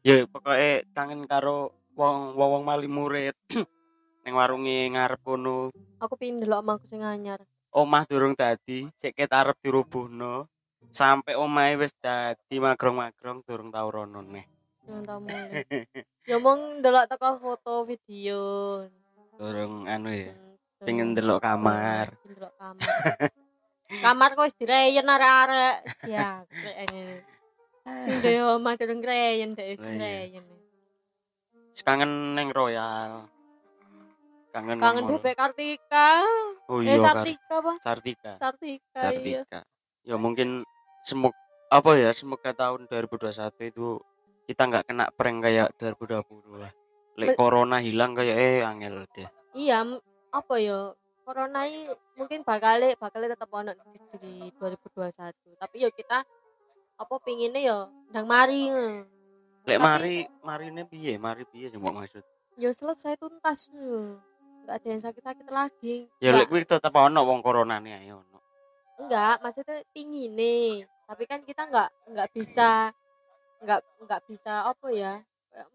Ya 0.00 0.24
pokoknya 0.24 0.84
kangen 0.96 1.28
karo 1.28 1.76
wong 1.92 2.36
wong 2.36 2.62
mali 2.64 2.88
murid. 2.88 3.36
Ning 4.24 4.32
warunge 4.32 4.90
ngarep 4.96 5.20
kono. 5.20 5.68
Aku 6.00 6.16
pingin 6.16 6.40
delok 6.40 6.64
omahku 6.64 6.84
sing 6.88 7.04
anyar. 7.04 7.44
Omah 7.76 8.08
durung 8.08 8.32
dadi, 8.32 8.88
sik 8.96 9.12
ket 9.12 9.28
arep 9.32 9.60
dirubuhno. 9.60 10.48
Sampai 10.88 11.36
omahe 11.36 11.76
wis 11.76 11.92
dadi 11.94 12.56
magrong-magrong 12.56 13.44
durung 13.44 13.68
tau 13.68 13.88
rono 13.88 14.20
neh. 14.20 14.46
Durung 14.80 15.26
mulai. 15.26 15.66
ya 16.30 16.36
mong 16.38 16.80
delok 16.80 17.04
teko 17.06 17.36
foto 17.36 17.84
video. 17.84 18.40
Durung 19.36 19.84
anu 19.84 20.08
ya. 20.08 20.32
Hmm, 20.32 20.56
Pengen 20.80 21.12
durung- 21.12 21.36
delok 21.36 21.40
kamar. 21.42 22.06
Pengen 22.16 22.32
delok 22.32 22.54
kamar. 22.56 22.88
kamar 23.86 24.28
kok 24.32 24.46
wis 24.46 24.56
direyen 24.56 25.04
arek-arek. 25.04 25.76
Ya, 26.06 26.42
ngene. 26.48 27.20
Sing 28.02 28.14
dhewe 28.18 28.42
omah 28.56 28.74
durung 28.74 28.98
reyen 28.98 29.52
dek 29.52 29.76
wis 29.76 29.80
Lah 29.80 29.92
iya. 29.92 30.00
reyen. 30.00 30.44
Kangen 31.76 32.32
neng 32.32 32.48
Royal. 32.50 33.28
Kangen 34.48 34.80
Kangen 34.80 35.04
bebek 35.06 35.36
Kartika. 35.36 36.24
Oh 36.66 36.80
Eh 36.80 36.88
iya 36.88 36.96
Kar- 36.96 37.20
Sartika 37.20 37.54
apa? 37.60 37.72
Sartika. 37.78 38.32
Sartika, 38.34 39.00
iya. 39.12 39.44
Ya 40.06 40.14
mungkin 40.14 40.62
semuk 41.02 41.34
apa 41.66 41.98
ya 41.98 42.14
semoga 42.14 42.54
tahun 42.54 42.86
2021 42.86 43.74
itu 43.74 43.98
kita 44.46 44.62
nggak 44.70 44.84
kena 44.86 45.10
prank 45.10 45.42
kayak 45.42 45.74
2020 45.74 46.62
lah. 46.62 46.72
lek 47.16 47.32
corona 47.32 47.80
hilang 47.80 48.12
kayak 48.12 48.36
eh 48.36 48.60
angel 48.62 49.02
deh. 49.10 49.26
Iya 49.56 49.82
apa 50.30 50.54
ya 50.62 50.92
corona 51.26 51.66
ini 51.66 51.90
mungkin 52.14 52.46
bakal 52.46 52.78
bakal 53.00 53.24
tetap 53.24 53.50
ono 53.50 53.72
di, 53.74 53.98
di 54.20 54.34
2021 54.54 55.34
tapi 55.58 55.76
ya 55.82 55.90
kita 55.90 56.22
apa 56.96 57.14
pinginnya 57.24 57.60
ya 57.60 57.78
ndang 58.12 58.28
mari 58.30 58.70
lek 59.66 59.78
mari 59.82 60.28
mari 60.44 60.70
ini 60.70 60.86
piye? 60.86 61.18
Mari 61.18 61.42
piye 61.50 61.72
mau 61.80 61.90
maksud? 61.90 62.22
Ya 62.60 62.70
selesai 62.70 63.18
tuntas 63.18 63.72
nggak 63.74 64.76
ada 64.76 64.86
yang 64.86 65.02
sakit-sakit 65.02 65.46
lagi. 65.50 66.06
Ya 66.22 66.30
lek 66.30 66.46
kuwi 66.46 66.62
tetep 66.62 66.94
ono 66.94 67.26
wong 67.26 67.42
corona 67.42 67.82
nih 67.82 68.06
ayo 68.06 68.22
enggak 69.00 69.36
maksudnya 69.44 69.82
pingin 69.92 70.32
nih. 70.36 70.84
Tapi 71.06 71.24
kan 71.28 71.40
kita 71.46 71.68
nggak 71.68 71.88
nggak 72.12 72.28
bisa 72.34 72.90
nggak 73.62 73.80
nggak 74.04 74.20
bisa 74.28 74.68
apa 74.68 74.88
ya 74.92 75.12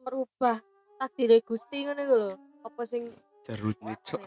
merubah 0.05 0.61
takdir 1.01 1.41
gusti 1.41 1.87
ngono 1.87 2.01
iku 2.01 2.15
lho. 2.17 2.31
Apa 2.61 2.81
sing 2.85 3.09
jerut 3.41 3.77
nih 3.81 3.97
cok 4.01 4.21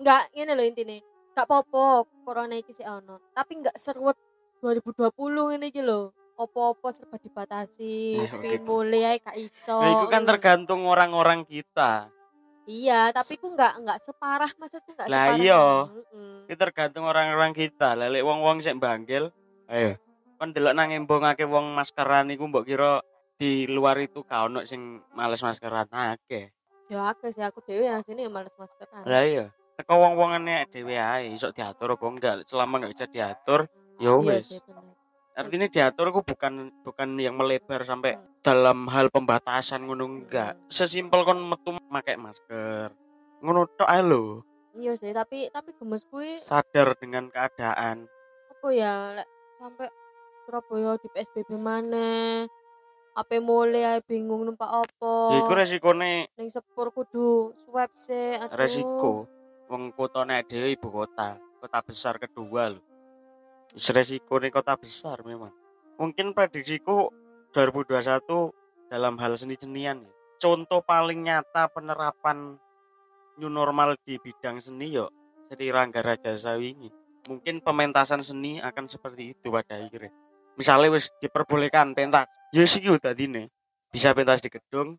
enggak 0.00 0.22
ngene 0.32 0.52
lho 0.56 0.64
intine. 0.64 0.98
Gak 1.30 1.46
apa-apa 1.46 2.08
corona 2.26 2.58
iki 2.58 2.74
sih 2.74 2.84
ono. 2.84 3.22
Tapi 3.32 3.62
enggak 3.62 3.76
seruat 3.78 4.18
2020 4.60 5.12
ngene 5.54 5.66
iki 5.70 5.84
lho. 5.84 6.10
Apa-apa 6.40 6.88
serba 6.88 7.20
dibatasi 7.20 8.16
Ya, 8.16 8.32
pin 8.40 8.64
mulai 8.64 9.20
gak 9.20 9.36
iso 9.36 9.76
nah 9.76 9.92
itu 9.92 10.08
kan 10.08 10.24
tergantung 10.24 10.88
orang-orang 10.88 11.44
kita 11.44 12.08
iya 12.68 13.12
tapi 13.12 13.36
ku 13.40 13.52
enggak 13.52 13.78
enggak 13.80 13.98
separah 14.04 14.50
maksudku 14.56 14.92
enggak 14.92 15.08
Lah 15.08 15.32
separah 15.32 15.38
iya. 15.40 15.62
Heeh. 15.88 16.32
itu 16.50 16.58
tergantung 16.58 17.04
orang-orang 17.06 17.52
kita. 17.54 17.94
Lah 17.94 18.08
lek 18.10 18.24
wong-wong 18.26 18.60
sing 18.60 18.76
banggil 18.82 19.30
ayo. 19.70 19.96
Kan 20.40 20.56
delok 20.56 20.72
nang 20.72 20.88
embong 20.90 21.24
akeh 21.24 21.44
wong 21.44 21.76
maskeran 21.76 22.32
iku 22.32 22.48
mbok 22.48 22.64
kira 22.64 23.04
di 23.40 23.64
luar 23.68 23.96
itu 24.00 24.20
gak 24.24 24.52
ono 24.52 24.64
sing 24.68 25.00
males 25.16 25.40
maskeran. 25.40 25.88
Akeh. 25.92 26.52
Ya 26.90 27.06
aku 27.12 27.30
sih. 27.30 27.44
Aku 27.44 27.62
dewe 27.64 27.86
asline 27.88 28.26
ya 28.26 28.30
males 28.32 28.52
maskeran. 28.56 29.04
Lah 29.04 29.22
iya. 29.24 29.46
Teko 29.76 29.96
wong-wongane 29.96 30.68
dhewe 30.68 30.96
ae 30.96 31.32
iso 31.32 31.52
diatur 31.52 31.96
apa 31.96 32.04
enggak? 32.08 32.34
Selama 32.44 32.80
enggak 32.80 32.92
bisa 32.96 33.06
diatur 33.08 33.60
ya 34.00 34.12
iya 34.12 34.12
wis. 34.16 34.48
bener 34.60 34.99
artinya 35.40 35.68
diatur 35.68 36.12
ku 36.12 36.20
bukan 36.20 36.68
bukan 36.84 37.16
yang 37.16 37.34
melebar 37.36 37.80
sampai 37.82 38.20
dalam 38.44 38.88
hal 38.92 39.08
pembatasan 39.08 39.88
ngono 39.88 40.04
enggak. 40.04 40.60
Sesimpel 40.68 41.24
kon 41.24 41.40
metu 41.40 41.72
pakai 41.88 42.20
masker. 42.20 42.92
Ngono 43.40 43.68
tok 43.72 43.88
ae 43.88 44.02
lho. 44.04 44.44
Iya 44.76 44.92
sih 44.94 45.10
tapi 45.16 45.48
tapi 45.48 45.72
gemes 45.74 46.04
kuwi 46.06 46.38
sadar 46.44 46.92
dengan 47.00 47.32
keadaan. 47.32 48.06
Apa 48.52 48.68
ya 48.70 49.16
lek 49.16 49.28
sampai 49.56 49.88
Surabaya 50.44 50.98
di 50.98 51.08
PSBB 51.08 51.56
mana 51.56 52.44
apa 53.16 53.36
mulai 53.42 53.96
ae 53.96 54.00
bingung 54.04 54.44
numpak 54.44 54.68
apa. 54.68 55.14
Ya 55.34 55.38
iku 55.40 55.52
resikone. 55.56 56.28
Ning 56.36 56.48
sepur 56.52 56.92
kudu 56.92 57.56
swab 57.64 57.90
sih 57.96 58.36
resiko. 58.52 59.24
Wong 59.70 59.94
kotane 59.94 60.42
dhewe 60.44 60.74
ibu 60.74 60.90
kota 60.90 61.38
kota 61.60 61.78
besar 61.84 62.16
kedua 62.16 62.72
lho 62.72 62.89
resiko 63.74 64.38
nih 64.40 64.50
kota 64.50 64.74
besar 64.74 65.22
memang. 65.22 65.52
Mungkin 66.00 66.32
prediksiku 66.32 67.12
2021 67.52 68.90
dalam 68.90 69.14
hal 69.22 69.38
seni-senian 69.38 70.02
ya. 70.02 70.12
contoh 70.40 70.82
paling 70.82 71.26
nyata 71.26 71.70
penerapan 71.70 72.58
new 73.38 73.52
normal 73.52 73.94
di 74.02 74.18
bidang 74.18 74.58
seni 74.58 74.94
yo 74.94 75.12
Sri 75.46 75.70
Rangga 75.70 76.02
Raja 76.02 76.34
Sawingi 76.34 76.90
mungkin 77.30 77.62
pementasan 77.62 78.24
seni 78.24 78.58
akan 78.58 78.90
seperti 78.90 79.36
itu 79.36 79.52
pada 79.52 79.78
akhirnya. 79.78 80.10
Misalnya 80.58 80.90
wis 80.90 81.12
diperbolehkan 81.22 81.94
pentas 81.94 82.26
ya 82.50 82.66
sih 82.66 82.82
tadi 82.98 83.30
nih 83.30 83.46
bisa 83.90 84.10
pentas 84.14 84.42
di 84.42 84.50
gedung 84.50 84.98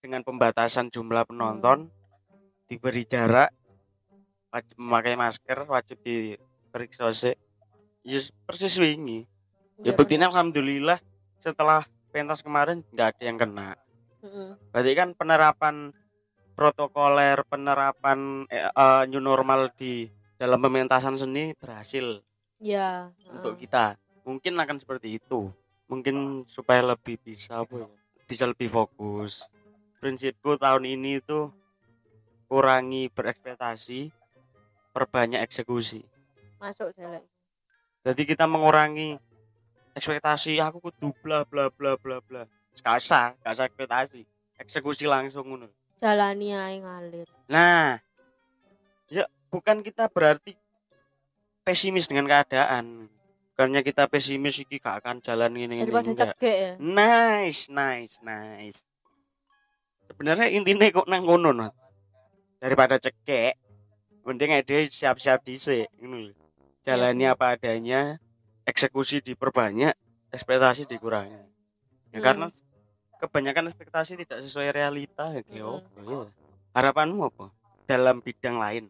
dengan 0.00 0.20
pembatasan 0.20 0.92
jumlah 0.92 1.24
penonton 1.24 1.88
diberi 2.68 3.08
jarak 3.08 3.52
wajib 4.52 4.76
memakai 4.76 5.14
masker 5.16 5.58
wajib 5.68 5.96
diperiksa 6.04 7.08
sih 7.12 7.36
ya 8.06 8.22
persis 8.46 8.78
wingi. 8.78 9.26
Ya 9.82 9.92
Iya, 9.92 9.98
buktinya 9.98 10.26
alhamdulillah 10.32 11.02
setelah 11.36 11.84
pentas 12.14 12.40
kemarin 12.40 12.80
nggak 12.94 13.08
ada 13.12 13.22
yang 13.26 13.36
kena. 13.36 13.68
Heeh. 14.24 14.56
berarti 14.72 14.92
kan 14.96 15.08
penerapan 15.12 15.92
protokoler 16.56 17.36
penerapan 17.46 18.48
eh, 18.48 18.66
eh, 18.72 19.02
new 19.12 19.20
normal 19.20 19.70
di 19.76 20.08
dalam 20.40 20.56
pementasan 20.56 21.20
seni 21.20 21.52
berhasil 21.52 22.24
ya 22.62 23.12
untuk 23.28 23.52
heeh. 23.52 23.68
kita. 23.68 24.00
Mungkin 24.24 24.56
akan 24.56 24.80
seperti 24.80 25.20
itu. 25.20 25.52
Mungkin 25.86 26.48
supaya 26.50 26.82
lebih 26.82 27.20
bisa 27.22 27.62
apa 27.62 27.84
ya, 27.84 27.88
bisa 28.26 28.48
lebih 28.48 28.72
fokus. 28.72 29.46
Prinsipku 30.02 30.58
tahun 30.58 30.88
ini 30.88 31.22
itu 31.22 31.52
kurangi 32.50 33.06
berekspektasi 33.12 34.10
perbanyak 34.90 35.44
eksekusi. 35.46 36.02
Masuk 36.58 36.90
saya 36.90 37.20
lek. 37.20 37.35
Jadi 38.06 38.22
kita 38.22 38.46
mengurangi 38.46 39.18
ekspektasi 39.98 40.62
aku 40.62 40.78
kudu 40.78 41.10
bla 41.26 41.42
bla 41.42 41.66
bla 41.74 41.98
bla 41.98 42.22
bla. 42.22 42.46
Gak 42.78 43.02
usah 43.02 43.34
gak 43.42 43.52
usah 43.58 43.66
ekspektasi. 43.66 44.22
Eksekusi 44.62 45.10
langsung 45.10 45.42
ngono. 45.42 45.66
Jalani 45.98 46.54
ae 46.54 46.78
ngalir. 46.86 47.26
Nah 47.50 47.98
ya 49.10 49.26
bukan 49.50 49.82
kita 49.82 50.06
berarti 50.06 50.54
pesimis 51.66 52.06
dengan 52.06 52.30
keadaan. 52.30 53.10
Bukannya 53.58 53.82
kita 53.82 54.06
pesimis 54.06 54.62
iki 54.62 54.78
gak 54.78 55.02
akan 55.02 55.18
jalan 55.18 55.58
ini 55.58 55.82
ini 55.82 55.82
daripada 55.82 56.14
cegek 56.14 56.56
ya? 56.62 56.72
Nice 56.78 57.66
nice 57.74 58.22
nice. 58.22 58.86
Sebenarnya 60.06 60.46
intinya 60.54 60.86
kok 60.94 61.10
nang 61.10 61.26
kono 61.26 61.50
daripada 62.62 63.02
cekek 63.02 63.58
mending 64.22 64.62
dia 64.62 64.86
siap-siap 64.86 65.42
dhisik 65.42 65.90
ngono. 65.98 66.45
Jalani 66.86 67.26
Iya. 67.26 67.34
apa 67.34 67.58
adanya 67.58 68.00
eksekusi 68.62 69.18
diperbanyak 69.18 69.92
ekspektasi 70.30 70.86
dikurangi. 70.86 71.34
Ya, 71.34 71.42
Hmm. 72.14 72.22
karena 72.22 72.46
kebanyakan 73.18 73.66
ekspektasi 73.66 74.14
tidak 74.22 74.38
sesuai 74.38 74.70
realita 74.70 75.34
ya 75.34 75.42
kayak 75.42 75.82
Hmm. 75.82 76.06
ya 76.06 76.20
harapanmu 76.72 77.26
apa? 77.26 77.50
Dalam 77.86 78.22
bidang 78.22 78.62
lain 78.62 78.84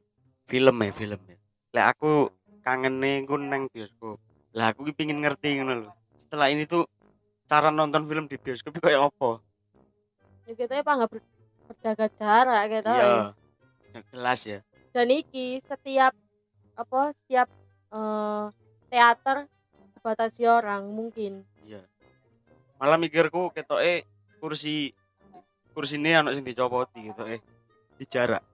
film 0.44 0.76
ya 0.76 0.92
film 0.92 1.20
ya. 1.24 1.36
Lah 1.72 1.84
aku 1.96 2.28
kangen 2.60 3.00
nih 3.00 3.24
nang 3.24 3.72
bioskop. 3.72 4.20
Lah 4.52 4.72
aku 4.72 4.88
pingin 4.92 5.20
ngerti 5.20 5.56
ngono 5.60 5.88
lho. 5.88 5.90
Setelah 6.20 6.52
ini 6.52 6.64
tuh 6.64 6.84
cara 7.46 7.70
nonton 7.70 8.04
film 8.04 8.26
di 8.26 8.36
bioskop 8.36 8.76
itu 8.76 8.82
kayak 8.84 9.08
apa? 9.08 9.40
Ya 10.44 10.52
kita 10.54 10.84
apa 10.84 10.92
nggak 11.00 11.10
ber- 11.10 11.34
berjaga 11.66 12.06
jarak 12.12 12.62
gitu 12.70 12.90
ya. 12.90 13.34
iya 13.90 14.00
jelas 14.12 14.40
ya. 14.44 14.58
Dan 14.92 15.08
iki 15.08 15.58
setiap 15.60 16.12
apa 16.76 17.00
setiap 17.12 17.48
eh, 17.92 18.44
teater 18.90 19.46
dibatasi 19.98 20.46
orang 20.46 20.86
mungkin. 20.90 21.42
Iya. 21.66 21.82
Malah 22.78 22.98
mikirku 23.00 23.50
ketok 23.50 23.82
eh 23.82 24.06
kursi 24.38 24.94
kursi 25.74 25.98
ini 25.98 26.14
anak 26.14 26.38
sing 26.38 26.46
dicopoti 26.46 27.10
gitu 27.10 27.26
eh 27.26 27.42
di 27.96 28.04
jarak 28.08 28.44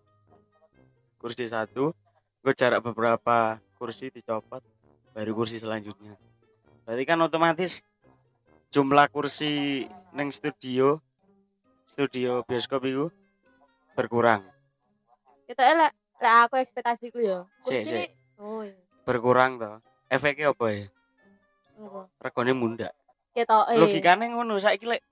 kursi 1.22 1.46
satu 1.46 1.94
gue 2.42 2.54
jarak 2.56 2.82
beberapa 2.82 3.62
kursi 3.78 4.10
dicopot 4.10 4.62
baru 5.14 5.32
kursi 5.36 5.62
selanjutnya. 5.62 6.18
Berarti 6.82 7.04
kan 7.06 7.22
otomatis 7.22 7.86
jumlah 8.74 9.06
kursi 9.12 9.86
neng 10.16 10.34
studio 10.34 10.98
studio 11.86 12.42
bioskop 12.48 12.82
itu 12.88 13.06
berkurang. 13.94 14.42
Kita 15.46 15.62
elek 15.62 15.92
lek 16.18 16.34
aku 16.48 16.54
ekspektasiku 16.58 17.18
ya 17.22 17.46
kursi 17.62 17.86
sik. 17.86 17.94
ini 17.94 18.06
oh 18.42 18.62
iya 18.66 18.81
berkurang 19.02 19.58
toh. 19.58 19.78
Efeknya 20.12 20.52
apa 20.52 20.66
ya? 20.70 20.84
Regane 22.20 22.52
munda 22.52 22.92
kita 23.32 23.64
eh. 23.72 23.80
Logikanya 23.80 24.28
ngono 24.28 24.60
saiki 24.60 24.84
lek 24.84 25.02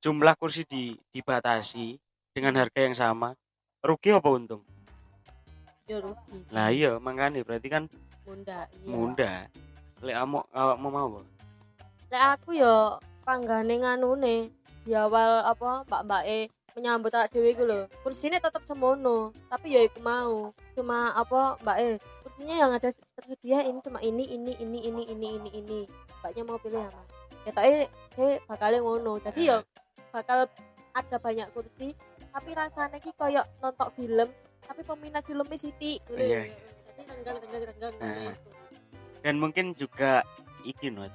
jumlah 0.00 0.34
kursi 0.40 0.64
di 0.64 0.96
dibatasi 1.12 2.00
dengan 2.32 2.56
harga 2.58 2.80
yang 2.80 2.96
sama 2.96 3.36
rugi 3.84 4.16
apa 4.16 4.28
untung? 4.32 4.64
Ya 5.84 6.00
rugi. 6.00 6.48
Lah 6.48 6.72
iya 6.72 6.96
makanya 6.96 7.44
berarti 7.44 7.68
kan 7.68 7.84
munda 8.24 8.66
iya. 8.80 8.88
muda 8.88 9.32
lek 10.00 10.16
kamu 10.16 10.38
awakmu 10.48 10.88
mau 10.88 11.06
apa? 11.12 11.20
Lek 12.08 12.22
aku 12.40 12.50
ya 12.56 12.96
panggane 13.22 13.74
nganune 13.84 14.36
di 14.82 14.92
awal 14.96 15.44
apa 15.46 15.86
mbak 15.86 16.02
mbak 16.08 16.22
e 16.26 16.40
menyambut 16.72 17.12
tak 17.12 17.36
dewi 17.36 17.52
gitu 17.52 17.68
loh 17.68 17.84
kursinya 18.00 18.40
tetap 18.40 18.64
semono 18.64 19.36
tapi 19.52 19.76
ya 19.76 19.84
iku 19.84 20.00
mau. 20.00 20.56
Cuma 20.72 21.12
apa 21.12 21.60
mbak 21.60 21.76
e 21.84 21.88
kursinya 22.32 22.56
yang 22.56 22.72
ada 22.72 22.88
tersedia 22.88 23.60
ini 23.68 23.78
cuma 23.84 24.00
ini 24.00 24.24
ini 24.24 24.56
ini 24.56 24.78
ini 24.88 25.02
ini 25.04 25.28
ini 25.36 25.50
ini. 25.52 25.80
Mbaknya 26.24 26.42
mau 26.48 26.56
pilih 26.56 26.80
apa? 26.80 27.02
Ya 27.44 27.52
tapi 27.52 27.70
saya 28.08 28.40
bakalnya 28.48 28.80
ngono. 28.80 29.20
Jadi 29.20 29.52
ya 29.52 29.60
bakal 30.08 30.48
ada 30.96 31.16
banyak 31.20 31.52
kursi 31.52 31.92
tapi 32.32 32.50
rasanya 32.56 32.96
ki 33.04 33.12
koyok 33.12 33.44
nonton 33.60 33.88
film 33.92 34.28
tapi 34.64 34.80
peminat 34.80 35.22
filmnya 35.28 35.60
Siti. 35.60 36.00
Gitu. 36.08 36.16
Iya, 36.16 36.48
iya. 36.48 36.56
jadi 36.96 37.02
tenggang 37.04 37.94
Nah. 38.00 38.34
dan 39.22 39.34
mungkin 39.36 39.76
juga 39.76 40.24
iki 40.64 40.88
not 40.88 41.12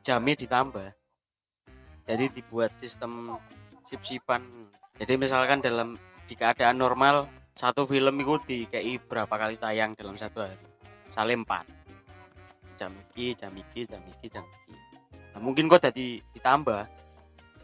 jamnya 0.00 0.40
ditambah. 0.40 0.88
Jadi 2.08 2.24
dibuat 2.32 2.72
sistem 2.80 3.36
sip-sipan. 3.84 4.40
Jadi 4.96 5.12
misalkan 5.20 5.60
dalam 5.60 6.00
di 6.24 6.34
keadaan 6.34 6.80
normal 6.80 7.28
satu 7.56 7.88
film 7.88 8.20
itu 8.20 8.36
dikei 8.44 9.00
berapa 9.00 9.32
kali 9.32 9.56
tayang 9.56 9.96
dalam 9.96 10.14
satu 10.14 10.44
hari? 10.44 10.60
Saling 11.08 11.40
empat. 11.40 11.64
Jam 12.76 12.92
iki 13.08 13.32
jam 13.32 13.50
iki 13.56 13.88
jam 13.88 14.04
iki 14.04 14.28
jam 14.28 14.44
iki. 14.44 14.76
Nah, 15.32 15.40
mungkin 15.40 15.64
kok 15.66 15.80
jadi 15.88 16.20
ditambah 16.36 16.84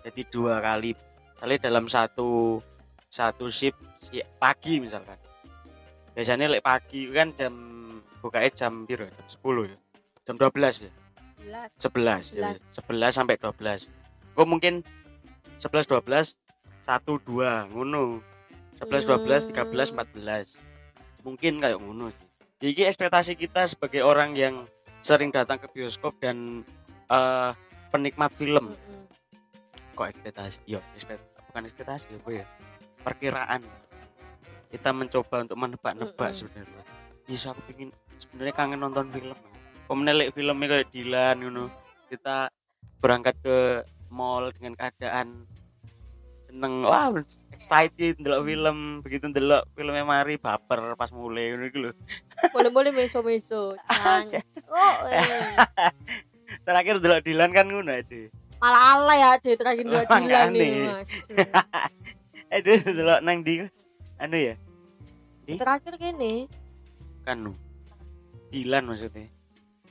jadi 0.08 0.22
dua 0.32 0.64
kali. 0.64 0.96
Kali 1.36 1.54
dalam 1.60 1.84
satu 1.84 2.56
satu 3.12 3.52
shift 3.52 3.76
si 4.00 4.24
pagi 4.40 4.80
misalkan. 4.80 5.20
Biasanya 6.16 6.48
lek 6.48 6.64
pagi 6.64 7.12
kan 7.12 7.36
jam 7.36 7.54
bukanya 8.24 8.48
jam 8.50 8.88
biru 8.88 9.04
jam 9.04 9.26
10 9.28 9.68
ya? 9.68 9.78
Jam 10.24 10.34
12 10.40 10.88
ya? 10.88 10.92
Belas. 11.42 11.68
11 12.32 12.38
ya. 12.38 12.54
11 12.56 13.18
sampai 13.18 13.36
12 13.36 14.02
kok 14.32 14.48
mungkin 14.48 14.80
11 15.60 15.84
12 16.00 16.40
1 16.88 17.04
2 17.04 17.72
ngono 17.76 18.24
11 18.80 19.08
12 19.26 19.52
13 19.52 19.72
14 19.72 20.72
mungkin 21.22 21.62
kayak 21.62 21.78
ngono 21.78 22.10
sih. 22.10 22.26
Jadi 22.62 22.86
ekspektasi 22.86 23.32
kita 23.34 23.66
sebagai 23.66 24.06
orang 24.06 24.38
yang 24.38 24.66
sering 25.02 25.34
datang 25.34 25.58
ke 25.58 25.66
bioskop 25.70 26.14
dan 26.22 26.62
eh, 27.10 27.50
penikmat 27.90 28.30
film. 28.34 28.74
Kok 29.98 30.08
ekspektasi? 30.08 30.62
Yo 30.66 30.78
ekspekt 30.94 31.22
bukan 31.50 31.68
ekspektasi 31.68 32.06
apa 32.22 32.30
ya? 32.30 32.46
Perkiraan. 33.02 33.62
Kita 34.72 34.88
mencoba 34.94 35.44
untuk 35.44 35.58
menebak-nebak 35.58 36.16
Mm-mm. 36.32 36.38
sebenarnya. 36.38 36.82
Bisa 37.28 37.52
aku 37.52 37.60
pengen 37.68 37.92
sebenarnya 38.16 38.54
kangen 38.56 38.80
nonton 38.80 39.10
film. 39.12 39.36
Pemenelik 39.84 40.32
filmnya 40.32 40.66
kayak 40.78 40.88
Dilan 40.88 41.36
ngono. 41.44 41.64
Kita 42.08 42.48
berangkat 43.02 43.36
ke 43.42 43.58
mall 44.08 44.54
dengan 44.54 44.78
keadaan 44.78 45.44
seneng 46.52 46.84
wah 46.84 47.08
excited 47.48 48.20
ndelok 48.20 48.44
film 48.44 48.78
begitu 49.00 49.24
ndelok 49.32 49.64
filmnya 49.72 50.04
mari 50.04 50.36
baper 50.36 50.92
pas 50.94 51.08
mulai 51.08 51.56
ngono 51.56 51.64
iku 51.64 51.78
lho 51.88 51.92
Boleh-boleh 52.52 52.92
meso-meso. 52.92 53.72
Oh, 54.72 54.96
eh. 55.08 55.24
terakhir 56.68 57.00
ndelok 57.00 57.24
Dilan 57.24 57.50
kan 57.56 57.64
ngono 57.64 57.88
ade 57.88 58.28
Malah 58.60 58.82
alay 58.94 59.18
ya 59.18 59.30
deh 59.40 59.54
terakhir 59.56 59.84
Makanya. 59.88 60.20
Dilan 60.22 60.48
nih, 60.52 60.72
Mas. 60.92 61.12
ade 62.54 62.72
ndelok 62.84 63.20
nang 63.24 63.38
di 63.40 63.54
anu 64.20 64.36
ya 64.36 64.54
Terakhir 65.42 65.94
gini, 65.98 66.46
kan 67.24 67.40
Dilan 68.52 68.84
maksudnya 68.84 69.24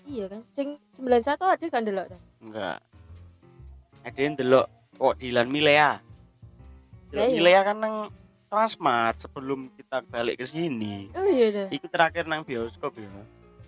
iya 0.05 0.25
kan. 0.29 0.41
Sing 0.53 0.77
91 0.97 1.25
ada 1.41 1.65
kan 1.67 1.81
delok 1.81 2.05
ta? 2.09 2.17
enggak 2.41 2.77
ada 4.01 4.19
yang 4.21 4.35
delok 4.37 4.67
kok 4.95 5.17
Dilan 5.17 5.49
Milea 5.49 5.97
iya. 7.13 7.27
Milea 7.33 7.61
kan 7.63 7.77
nang 7.77 7.95
Transmart 8.47 9.15
sebelum 9.17 9.71
kita 9.71 10.03
balik 10.05 10.35
ke 10.35 10.45
sini 10.45 11.07
Oh 11.11 11.23
iya 11.23 11.47
dah. 11.49 11.67
itu 11.69 11.87
terakhir 11.87 12.25
nang 12.25 12.43
bioskop 12.43 12.95
ya 12.95 13.07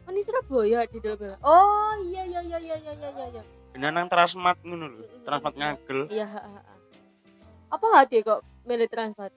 Oh, 0.03 0.11
ini 0.11 0.19
Surabaya 0.19 0.83
di 0.83 0.99
delok. 0.99 1.39
Oh, 1.39 1.95
iya 2.03 2.27
iya 2.27 2.43
iya 2.43 2.59
iya 2.59 2.75
iya 2.75 2.91
iya 2.91 3.09
iya. 3.09 3.25
iya. 3.31 3.43
bener 3.71 3.89
nang 3.89 4.05
Transmart 4.05 4.59
ngono 4.59 4.91
lho. 4.91 5.03
Transmart 5.23 5.55
ngagel 5.55 6.11
Iya, 6.11 6.27
ha, 6.27 6.41
ha, 6.41 6.59
ha. 6.59 6.73
Apa 7.71 7.87
hade 7.97 8.19
kok 8.19 8.43
milih 8.63 8.85
transport? 8.85 9.31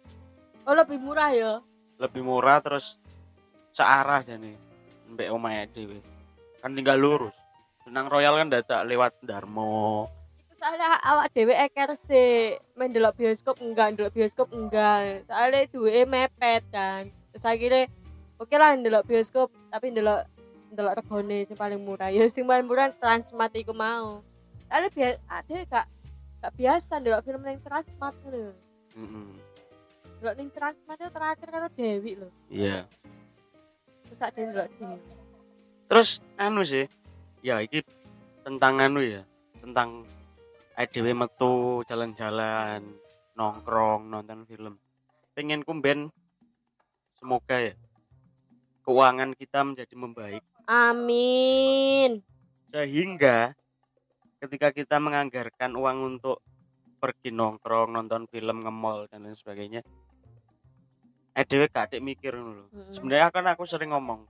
Oh, 0.62 0.74
lebih 0.74 0.98
murah 0.98 1.30
ya. 1.30 1.52
lebih 1.96 2.20
murah 2.20 2.58
terus 2.58 2.98
searah 3.70 4.20
jadi 4.20 4.52
mbak 5.06 5.30
omae 5.30 5.64
dewe 5.70 6.02
kan 6.58 6.68
tinggal 6.70 6.98
lurus 6.98 7.32
nang 7.86 8.04
Royal 8.04 8.34
kan 8.34 8.50
dadak 8.50 8.82
lewat 8.82 9.16
Darmo 9.22 10.04
Iku 10.04 10.25
soalnya 10.66 10.98
awak 10.98 11.30
dhewe 11.30 11.54
eker 11.54 11.94
sih 12.10 12.58
main 12.74 12.90
delok 12.90 13.14
bioskop 13.14 13.62
enggak, 13.62 13.94
delok 13.94 14.10
bioskop 14.18 14.50
enggak. 14.50 15.22
Soalnya 15.30 15.62
duwe 15.70 16.02
mepet 16.02 16.66
kan. 16.74 17.06
Terus 17.30 17.46
akhirnya 17.46 17.86
oke 18.34 18.50
lah 18.58 18.74
delok 18.74 19.06
bioskop 19.06 19.54
tapi 19.70 19.94
delok 19.94 20.26
delok 20.74 20.98
regone 20.98 21.46
sing 21.46 21.54
paling 21.54 21.78
murah. 21.78 22.10
Ya 22.10 22.26
sing 22.26 22.42
paling 22.42 22.66
murah 22.66 22.90
Transmart 22.90 23.54
iku 23.54 23.70
mau. 23.70 24.26
Soalnya 24.66 24.90
biasa 24.90 25.18
ada 25.30 25.54
gak 25.70 25.86
gak 26.42 26.52
biasa 26.58 26.94
delok 26.98 27.22
film 27.22 27.42
yang 27.46 27.62
Transmart 27.62 28.18
lho. 28.26 28.50
Mm-mm. 28.98 29.38
Delok 30.18 30.34
ning 30.34 30.50
Transmart 30.50 30.98
itu 30.98 31.10
terakhir 31.14 31.46
karo 31.46 31.66
Dewi 31.70 32.12
lho. 32.18 32.28
iya 32.50 32.90
Terus 34.02 34.18
ada 34.18 34.38
yang 34.42 34.50
delok 34.50 34.70
Dewi. 34.74 34.98
terus 35.86 36.18
anu 36.34 36.66
sih 36.66 36.90
ya 37.46 37.62
iki 37.62 37.78
tentang 38.42 38.82
anu 38.82 38.98
ya 38.98 39.22
tentang 39.62 40.02
IDW 40.76 41.16
metu 41.16 41.80
jalan-jalan 41.88 42.84
nongkrong 43.32 44.12
nonton 44.12 44.44
film 44.44 44.76
pengen 45.32 45.64
kumben 45.64 46.12
semoga 47.16 47.56
ya 47.56 47.74
keuangan 48.84 49.32
kita 49.32 49.64
menjadi 49.64 49.94
membaik 49.96 50.44
Amin. 50.68 52.20
sehingga 52.68 53.56
ketika 54.36 54.68
kita 54.76 55.00
menganggarkan 55.00 55.72
uang 55.80 56.16
untuk 56.16 56.44
pergi 57.00 57.32
nongkrong 57.32 57.96
nonton 57.96 58.28
film 58.28 58.60
nge-mall 58.60 59.08
dan 59.08 59.24
lain 59.24 59.36
sebagainya 59.36 59.80
EDW 61.36 61.68
gak 61.68 61.92
ada 61.92 61.98
mikir 62.00 62.32
ngono 62.36 62.52
lho. 62.52 62.66
Mm-mm. 62.68 62.92
sebenarnya 62.92 63.28
kan 63.32 63.48
aku 63.48 63.64
sering 63.64 63.96
ngomong 63.96 64.28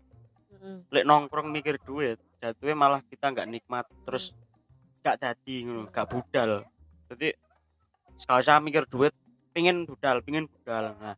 Mm-mm. 0.54 0.90
lek 0.94 1.06
nongkrong 1.06 1.50
mikir 1.50 1.82
duit 1.82 2.22
jatuhnya 2.38 2.78
malah 2.78 3.00
kita 3.02 3.34
nggak 3.34 3.50
nikmat 3.50 3.86
terus 4.06 4.30
gak 5.06 5.22
tadi 5.22 5.62
ngono 5.62 5.86
gak 5.86 6.10
budal. 6.10 6.66
Jadi 7.06 7.30
kalau 8.26 8.42
saya 8.42 8.58
mikir 8.58 8.90
duit 8.90 9.14
pingin 9.54 9.86
budal 9.86 10.18
pingin 10.26 10.50
budal. 10.50 10.98
Nah 10.98 11.14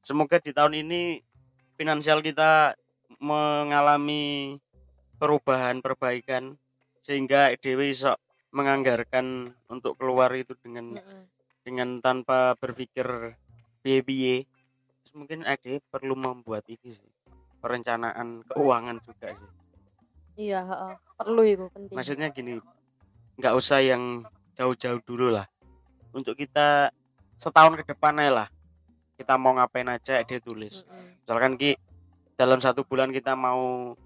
semoga 0.00 0.40
di 0.40 0.56
tahun 0.56 0.80
ini 0.80 1.20
finansial 1.76 2.24
kita 2.24 2.72
mengalami 3.20 4.56
perubahan 5.20 5.84
perbaikan 5.84 6.56
sehingga 7.04 7.52
EDW 7.52 7.92
bisa 7.92 8.16
menganggarkan 8.56 9.52
untuk 9.68 10.00
keluar 10.00 10.32
itu 10.32 10.56
dengan 10.56 10.96
Mm-mm. 10.96 11.22
dengan 11.60 12.00
tanpa 12.00 12.56
berpikir 12.56 13.36
biaya 13.84 14.48
mungkin 15.12 15.44
EDW 15.44 15.84
perlu 15.92 16.16
membuat 16.16 16.64
ini 16.72 16.88
sih 16.88 17.10
perencanaan 17.60 18.42
keuangan 18.48 18.96
juga 19.04 19.36
sih. 19.36 19.50
Iya, 20.36 20.60
perlu 21.16 21.42
itu 21.48 21.64
penting. 21.72 21.96
maksudnya 21.96 22.28
gini 22.28 22.60
nggak 23.36 23.54
usah 23.56 23.84
yang 23.84 24.24
jauh-jauh 24.56 25.00
dulu 25.04 25.28
lah. 25.32 25.46
Untuk 26.16 26.36
kita 26.40 26.88
setahun 27.36 27.76
ke 27.80 27.92
depan 27.92 28.16
aja 28.20 28.32
lah. 28.44 28.48
Kita 29.16 29.36
mau 29.40 29.56
ngapain 29.56 29.88
aja 29.88 30.20
dia 30.24 30.38
tulis. 30.40 30.84
Misalkan 31.24 31.56
ki 31.56 31.76
dalam 32.36 32.60
satu 32.60 32.84
bulan 32.84 33.12
kita 33.12 33.32
mau 33.32 33.96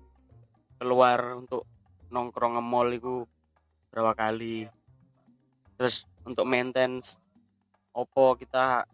keluar 0.79 1.39
untuk 1.39 1.67
nongkrong 2.11 2.59
nge-mall 2.59 2.91
itu 2.95 3.27
berapa 3.91 4.15
kali. 4.15 4.71
Terus 5.79 6.07
untuk 6.27 6.47
maintenance 6.47 7.19
opo 7.91 8.39
kita 8.39 8.87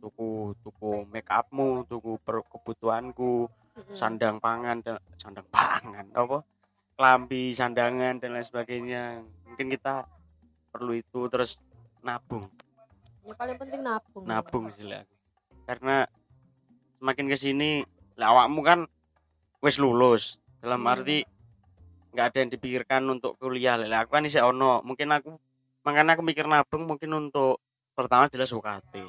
tuku 0.00 0.52
tuku 0.60 1.08
make 1.08 1.28
upmu 1.32 1.88
tuku 1.88 2.20
per- 2.20 2.44
kebutuhanku 2.44 3.48
sandang 3.96 4.36
pangan 4.36 4.84
dan 4.84 5.00
sandang 5.16 5.48
pangan 5.48 6.04
apa? 6.12 6.44
Kelambi 6.94 7.56
sandangan 7.56 8.20
dan 8.22 8.36
lain 8.36 8.46
sebagainya 8.46 9.02
mungkin 9.54 9.70
kita 9.70 10.02
perlu 10.68 10.92
itu 10.92 11.30
terus 11.30 11.62
nabung 12.02 12.50
Yang 13.22 13.36
paling 13.38 13.56
penting 13.56 13.80
nabung. 13.80 14.22
nabung 14.26 14.64
sih 14.68 14.82
lah 14.82 15.06
karena 15.64 16.10
semakin 16.98 17.26
ke 17.30 17.36
sini 17.38 17.70
lah 18.14 18.34
awakmu 18.34 18.60
kan 18.60 18.90
wis 19.62 19.78
lulus 19.78 20.36
dalam 20.58 20.82
Hmm. 20.82 20.90
arti 20.92 21.22
nggak 22.10 22.26
ada 22.26 22.36
yang 22.36 22.50
dipikirkan 22.50 23.02
untuk 23.08 23.38
kuliah 23.38 23.78
lah 23.78 24.02
aku 24.02 24.10
kan 24.12 24.26
isih 24.26 24.42
ono 24.42 24.82
mungkin 24.82 25.08
aku 25.08 25.38
makanya 25.82 26.14
aku 26.14 26.22
mikir 26.22 26.44
nabung 26.44 26.84
mungkin 26.84 27.10
untuk 27.12 27.62
pertama 27.92 28.26
jelas 28.26 28.50
UKT 28.50 29.06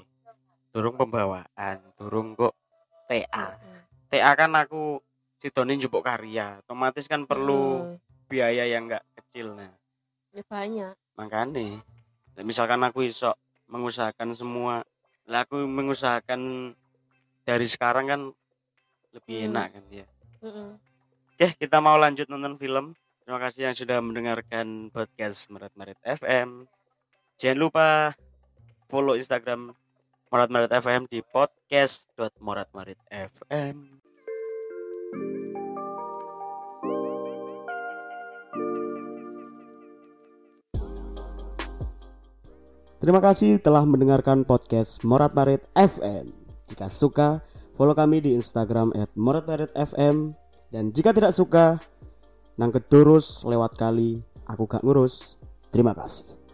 durung 0.69 0.93
pembawaan 0.93 1.81
durung 1.95 2.33
kok 2.33 2.53
TA. 3.05 3.57
TA 4.07 4.31
kan 4.33 4.53
aku 4.53 5.01
sidoni 5.35 5.75
njupuk 5.75 6.01
karya 6.01 6.61
otomatis 6.61 7.05
kan 7.05 7.25
perlu 7.25 7.81
Mm. 7.83 7.97
biaya 8.25 8.65
yang 8.65 8.85
nggak 8.85 9.01
kecil 9.15 9.53
nah 9.53 9.73
Ya 10.35 10.43
banyak. 10.43 10.91
makanya 11.15 11.79
misalkan 12.43 12.83
aku 12.83 13.01
iso 13.01 13.33
mengusahakan 13.65 14.35
semua 14.35 14.83
lah 15.25 15.41
aku 15.41 15.57
mengusahakan 15.63 16.75
dari 17.41 17.65
sekarang 17.65 18.05
kan 18.05 18.21
lebih 19.15 19.41
Hmm. 19.41 19.47
enak 19.49 19.67
kan 19.73 19.83
ya 19.89 20.05
Mm-mm. 20.43 20.75
oke 21.33 21.47
kita 21.55 21.77
mau 21.79 21.95
lanjut 21.95 22.27
nonton 22.27 22.59
film 22.59 22.93
terima 23.23 23.39
kasih 23.39 23.63
yang 23.65 23.73
sudah 23.73 24.03
mendengarkan 24.03 24.91
podcast 24.91 25.47
Merat 25.47 25.71
Marit 25.73 25.97
FM 26.03 26.67
jangan 27.35 27.57
lupa 27.57 28.13
follow 28.85 29.15
Instagram 29.15 29.71
Morat 30.27 30.51
Marit 30.51 30.69
FM 30.69 31.07
di 31.07 31.23
podcast.moratmaritfm 31.23 33.77
Terima 42.95 43.19
kasih 43.19 43.59
telah 43.59 43.83
mendengarkan 43.83 44.47
podcast 44.47 45.03
Morat 45.03 45.35
Marit 45.35 45.67
FM. 45.75 46.31
Jika 46.71 46.87
suka, 46.87 47.43
follow 47.75 47.91
kami 47.91 48.23
di 48.23 48.31
Instagram 48.39 48.95
at 48.95 49.11
FM. 49.75 50.31
Dan 50.71 50.95
jika 50.95 51.11
tidak 51.11 51.35
suka, 51.35 51.75
nang 52.55 52.71
kedurus 52.71 53.43
lewat 53.43 53.75
kali, 53.75 54.23
aku 54.47 54.63
gak 54.63 54.79
ngurus. 54.79 55.35
Terima 55.75 55.91
kasih. 55.91 56.44